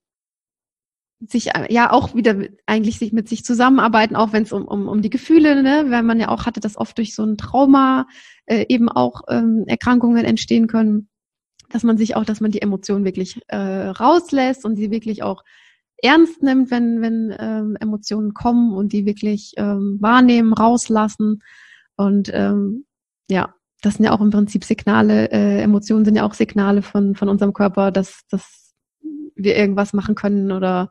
[1.19, 4.88] sich äh, ja auch wieder eigentlich sich mit sich zusammenarbeiten, auch wenn es um, um,
[4.88, 8.07] um die Gefühle, ne, weil man ja auch hatte, dass oft durch so ein Trauma
[8.47, 11.09] äh, eben auch ähm, Erkrankungen entstehen können,
[11.69, 15.43] dass man sich auch, dass man die Emotionen wirklich äh, rauslässt und sie wirklich auch
[16.01, 21.41] ernst nimmt, wenn, wenn ähm, Emotionen kommen und die wirklich ähm, wahrnehmen, rauslassen
[21.98, 22.86] und ähm,
[23.30, 27.16] ja, das sind ja auch im Prinzip Signale, äh, Emotionen sind ja auch Signale von,
[27.16, 28.74] von unserem Körper, dass, dass
[29.36, 30.89] wir irgendwas machen können oder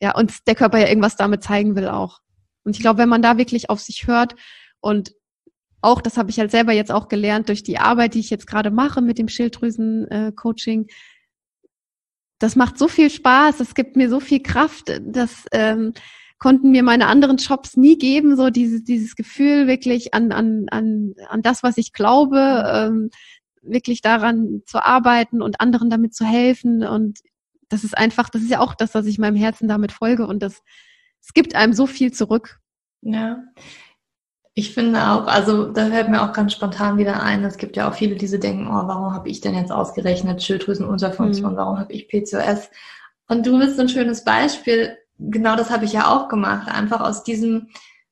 [0.00, 2.20] ja, uns der Körper ja irgendwas damit zeigen will auch.
[2.64, 4.34] Und ich glaube, wenn man da wirklich auf sich hört
[4.80, 5.14] und
[5.80, 8.46] auch, das habe ich halt selber jetzt auch gelernt durch die Arbeit, die ich jetzt
[8.46, 10.92] gerade mache mit dem Schilddrüsen-Coaching, äh,
[12.38, 15.92] das macht so viel Spaß, es gibt mir so viel Kraft, dass ähm,
[16.42, 21.14] konnten mir meine anderen Jobs nie geben, so dieses, dieses Gefühl wirklich an, an, an,
[21.28, 23.10] an das, was ich glaube, ähm,
[23.62, 26.82] wirklich daran zu arbeiten und anderen damit zu helfen.
[26.82, 27.20] Und
[27.68, 30.26] das ist einfach, das ist ja auch das, was ich meinem Herzen damit folge.
[30.26, 30.62] Und das,
[31.22, 32.58] es gibt einem so viel zurück.
[33.02, 33.44] Ja.
[34.54, 37.88] Ich finde auch, also da fällt mir auch ganz spontan wieder ein, es gibt ja
[37.88, 41.56] auch viele, die so denken, oh, warum habe ich denn jetzt ausgerechnet Schilddrüsenunterfunktion, mhm.
[41.56, 42.68] warum habe ich PCOS?
[43.28, 44.98] Und du bist ein schönes Beispiel,
[45.30, 47.68] genau das habe ich ja auch gemacht, einfach aus diesem,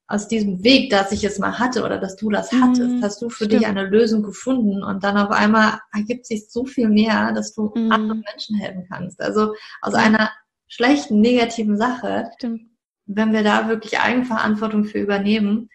[0.06, 3.22] aus diesem Weg, dass ich es mal hatte oder dass du das hattest, mhm, hast
[3.22, 3.62] du für stimmt.
[3.62, 7.72] dich eine Lösung gefunden und dann auf einmal ergibt sich so viel mehr, dass du
[7.74, 7.92] mhm.
[7.92, 9.20] anderen Menschen helfen kannst.
[9.20, 10.00] Also aus ja.
[10.00, 10.30] einer
[10.66, 12.62] schlechten, negativen Sache, stimmt.
[13.06, 15.68] wenn wir da wirklich Eigenverantwortung für übernehmen,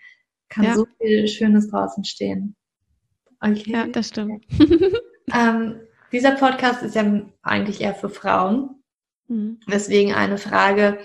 [0.50, 0.76] kann ja.
[0.76, 2.56] so viel Schönes draußen stehen.
[3.40, 3.72] Okay.
[3.72, 4.46] Ja, das stimmt.
[5.34, 5.80] ähm,
[6.12, 8.84] dieser Podcast ist ja eigentlich eher für Frauen.
[9.28, 9.60] Mhm.
[9.68, 11.00] Deswegen eine Frage,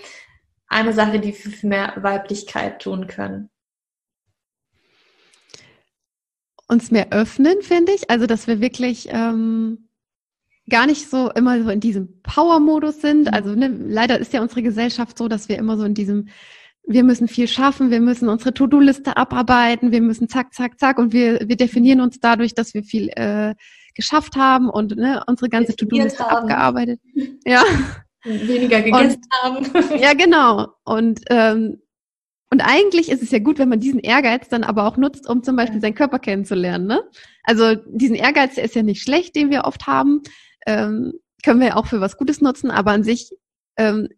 [0.67, 3.49] eine Sache, die wir für mehr Weiblichkeit tun können.
[6.67, 8.09] Uns mehr öffnen, finde ich.
[8.09, 9.89] Also, dass wir wirklich ähm,
[10.69, 13.25] gar nicht so immer so in diesem Power-Modus sind.
[13.25, 13.33] Mhm.
[13.33, 16.29] Also ne, leider ist ja unsere Gesellschaft so, dass wir immer so in diesem
[16.87, 21.13] wir müssen viel schaffen, wir müssen unsere To-Do-Liste abarbeiten, wir müssen zack, zack, zack und
[21.13, 23.53] wir, wir definieren uns dadurch, dass wir viel äh,
[23.93, 26.99] geschafft haben und ne, unsere ganze To-Do-Liste abgearbeitet.
[27.45, 27.63] Ja.
[28.23, 29.21] Weniger gegessen
[29.57, 29.99] und, haben.
[29.99, 30.67] Ja, genau.
[30.83, 31.81] Und ähm,
[32.53, 35.41] und eigentlich ist es ja gut, wenn man diesen Ehrgeiz dann aber auch nutzt, um
[35.41, 36.85] zum Beispiel seinen Körper kennenzulernen.
[36.85, 37.01] Ne?
[37.43, 40.21] Also diesen Ehrgeiz, der ist ja nicht schlecht, den wir oft haben,
[40.67, 41.13] ähm,
[41.43, 43.31] können wir auch für was Gutes nutzen, aber an sich
[43.77, 44.09] ähm,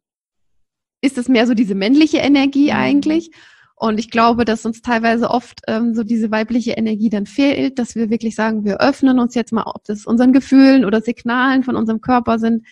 [1.01, 2.77] ist es mehr so diese männliche Energie mhm.
[2.77, 3.29] eigentlich.
[3.75, 7.95] Und ich glaube, dass uns teilweise oft ähm, so diese weibliche Energie dann fehlt, dass
[7.95, 11.75] wir wirklich sagen, wir öffnen uns jetzt mal, ob das unseren Gefühlen oder Signalen von
[11.75, 12.65] unserem Körper sind,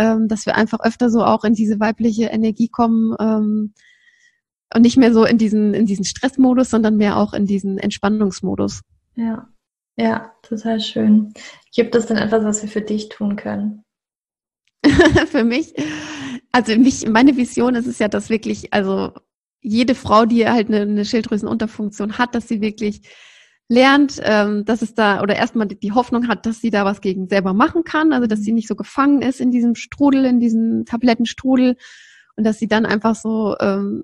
[0.00, 3.74] ähm, dass wir einfach öfter so auch in diese weibliche Energie kommen ähm,
[4.74, 8.80] und nicht mehr so in diesen in diesen Stressmodus, sondern mehr auch in diesen Entspannungsmodus.
[9.16, 9.48] Ja,
[9.96, 11.32] ja, total schön.
[11.74, 13.84] Gibt es denn etwas, was wir für dich tun können?
[15.26, 15.74] für mich
[16.52, 19.12] also mich, meine Vision ist es ja, dass wirklich, also
[19.60, 23.02] jede Frau, die halt eine, eine Schilddrüsenunterfunktion hat, dass sie wirklich
[23.70, 27.28] lernt, ähm, dass es da oder erstmal die Hoffnung hat, dass sie da was gegen
[27.28, 30.84] selber machen kann, also dass sie nicht so gefangen ist in diesem Strudel, in diesem
[30.84, 31.76] Tablettenstrudel
[32.36, 34.02] und dass sie dann einfach so ähm,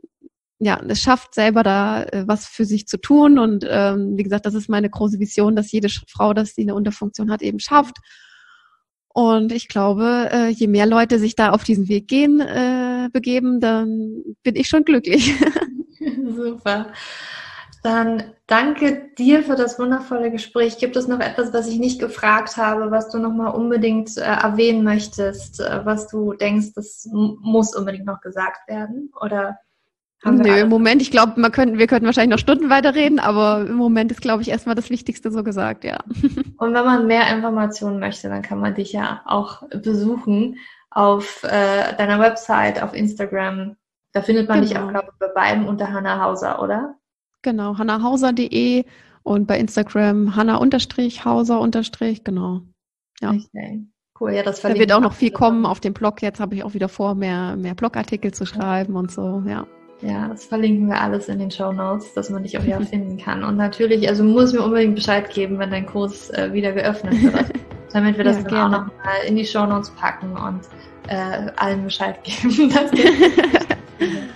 [0.60, 4.46] ja es schafft, selber da äh, was für sich zu tun und ähm, wie gesagt,
[4.46, 7.96] das ist meine große Vision, dass jede Frau, dass sie eine Unterfunktion hat, eben schafft
[9.08, 13.58] und ich glaube, äh, je mehr Leute sich da auf diesen Weg gehen, äh, begeben,
[13.58, 15.34] dann bin ich schon glücklich.
[16.36, 16.92] Super.
[17.86, 20.78] Dann danke dir für das wundervolle Gespräch.
[20.78, 24.82] Gibt es noch etwas, was ich nicht gefragt habe, was du nochmal unbedingt äh, erwähnen
[24.82, 29.12] möchtest, äh, was du denkst, das muss unbedingt noch gesagt werden?
[29.20, 29.60] Oder
[30.24, 33.76] Nö, im Moment, ich glaube, wir könnten, wir könnten wahrscheinlich noch Stunden weiterreden, aber im
[33.76, 36.00] Moment ist, glaube ich, erstmal das Wichtigste so gesagt, ja.
[36.58, 40.56] Und wenn man mehr Informationen möchte, dann kann man dich ja auch besuchen
[40.90, 43.76] auf äh, deiner Website, auf Instagram.
[44.12, 44.72] Da findet man genau.
[44.72, 46.96] dich auch, glaube ich, bei beiden unter Hanna Hauser, oder?
[47.46, 48.84] Genau, hannahauser.de
[49.22, 52.62] und bei Instagram hanna-hauser- genau.
[53.20, 53.30] Ja.
[53.30, 53.86] Okay.
[54.18, 56.22] Cool, ja, das Da wird auch noch viel kommen auf dem Blog.
[56.22, 59.64] Jetzt habe ich auch wieder vor, mehr, mehr Blogartikel zu schreiben und so, ja.
[60.02, 63.16] Ja, das verlinken wir alles in den Show Notes, dass man dich auch wieder finden
[63.16, 63.44] kann.
[63.44, 67.52] Und natürlich, also muss mir unbedingt Bescheid geben, wenn dein Kurs äh, wieder geöffnet wird,
[67.92, 68.76] damit wir das ja, dann gerne.
[68.76, 70.62] auch nochmal in die Show Notes packen und
[71.06, 72.72] äh, allen Bescheid geben.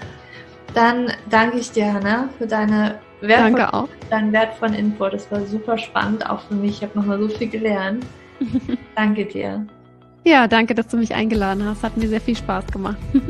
[0.75, 5.09] dann danke ich dir, Hanna, für deine wertvollen, deinen wertvollen Info.
[5.09, 6.77] Das war super spannend, auch für mich.
[6.77, 8.05] Ich habe nochmal so viel gelernt.
[8.97, 9.67] danke dir.
[10.25, 11.83] Ja, danke, dass du mich eingeladen hast.
[11.83, 12.99] Hat mir sehr viel Spaß gemacht.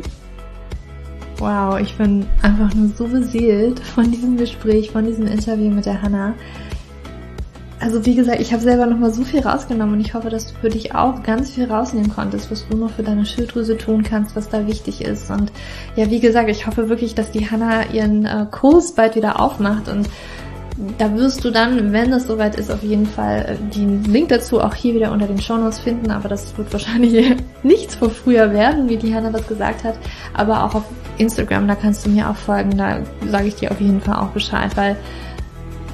[1.41, 6.03] Wow, ich bin einfach nur so beseelt von diesem Gespräch, von diesem Interview mit der
[6.03, 6.35] Hanna.
[7.81, 10.55] Also wie gesagt, ich habe selber nochmal so viel rausgenommen und ich hoffe, dass du
[10.61, 14.37] für dich auch ganz viel rausnehmen konntest, was du noch für deine Schilddrüse tun kannst,
[14.37, 15.31] was da wichtig ist.
[15.31, 15.51] Und
[15.97, 19.89] ja, wie gesagt, ich hoffe wirklich, dass die Hanna ihren äh, Kurs bald wieder aufmacht
[19.89, 20.11] und
[20.99, 24.61] da wirst du dann, wenn es soweit ist, auf jeden Fall äh, den Link dazu
[24.61, 26.11] auch hier wieder unter den Shownotes finden.
[26.11, 29.99] Aber das wird wahrscheinlich nichts vor früher werden, wie die Hanna das gesagt hat.
[30.35, 30.85] Aber auch auf
[31.19, 32.77] Instagram, da kannst du mir auch folgen.
[32.77, 34.97] Da sage ich dir auf jeden Fall auch Bescheid, weil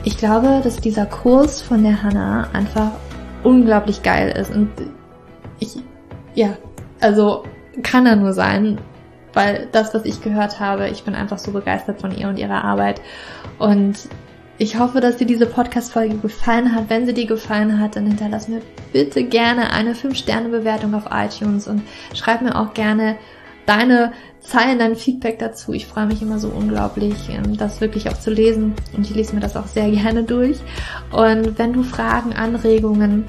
[0.06, 2.92] ich glaube, dass dieser Kurs von der Hanna einfach
[3.42, 4.54] unglaublich geil ist.
[4.54, 4.70] Und
[5.58, 5.78] ich,
[6.36, 6.56] ja,
[7.00, 7.42] also
[7.82, 8.78] kann er nur sein,
[9.32, 12.62] weil das, was ich gehört habe, ich bin einfach so begeistert von ihr und ihrer
[12.62, 13.00] Arbeit.
[13.58, 14.08] Und
[14.58, 16.88] ich hoffe, dass dir diese Podcast-Folge gefallen hat.
[16.88, 18.62] Wenn sie dir gefallen hat, dann hinterlass mir
[18.92, 21.82] bitte gerne eine 5-Sterne-Bewertung auf iTunes und
[22.14, 23.16] schreib mir auch gerne
[23.66, 24.12] deine
[24.46, 25.72] Zeilen, dein Feedback dazu.
[25.72, 29.34] Ich freue mich immer so unglaublich, ähm, das wirklich auch zu lesen und ich lese
[29.34, 30.58] mir das auch sehr gerne durch.
[31.10, 33.24] Und wenn du Fragen, Anregungen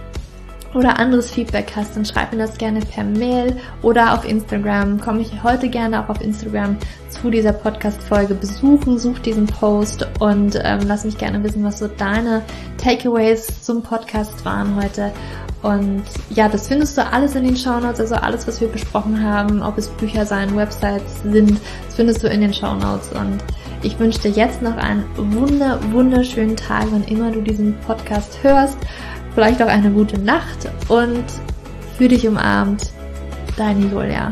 [0.73, 4.99] oder anderes Feedback hast, dann schreib mir das gerne per Mail oder auf Instagram.
[4.99, 6.77] Komme ich heute gerne auch auf Instagram
[7.09, 11.87] zu dieser Podcast-Folge besuchen, such diesen Post und ähm, lass mich gerne wissen, was so
[11.87, 12.43] deine
[12.77, 15.11] Takeaways zum Podcast waren heute.
[15.67, 19.61] Und ja, das findest du alles in den Shownotes, also alles, was wir besprochen haben,
[19.61, 23.11] ob es Bücher sein, Websites sind, das findest du in den Shownotes.
[23.11, 23.39] Und
[23.83, 28.77] ich wünsche dir jetzt noch einen wunder, wunderschönen Tag, wann immer du diesen Podcast hörst
[29.37, 31.23] vielleicht auch eine gute Nacht und
[31.95, 32.91] für dich umarmt,
[33.55, 34.31] deine Julia.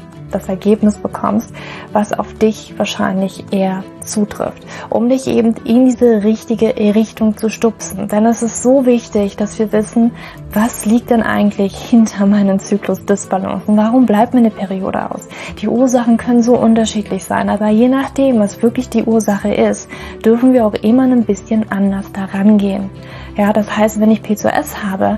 [0.31, 1.53] das Ergebnis bekommst,
[1.93, 8.07] was auf dich wahrscheinlich eher zutrifft, um dich eben in diese richtige Richtung zu stupsen.
[8.07, 10.11] Denn es ist so wichtig, dass wir wissen,
[10.53, 13.77] was liegt denn eigentlich hinter meinen Zyklus-Disbalancen?
[13.77, 15.27] Warum bleibt mir eine Periode aus?
[15.61, 19.89] Die Ursachen können so unterschiedlich sein, aber je nachdem, was wirklich die Ursache ist,
[20.25, 22.89] dürfen wir auch immer ein bisschen anders daran gehen.
[23.37, 25.17] Ja, das heißt, wenn ich P2S habe,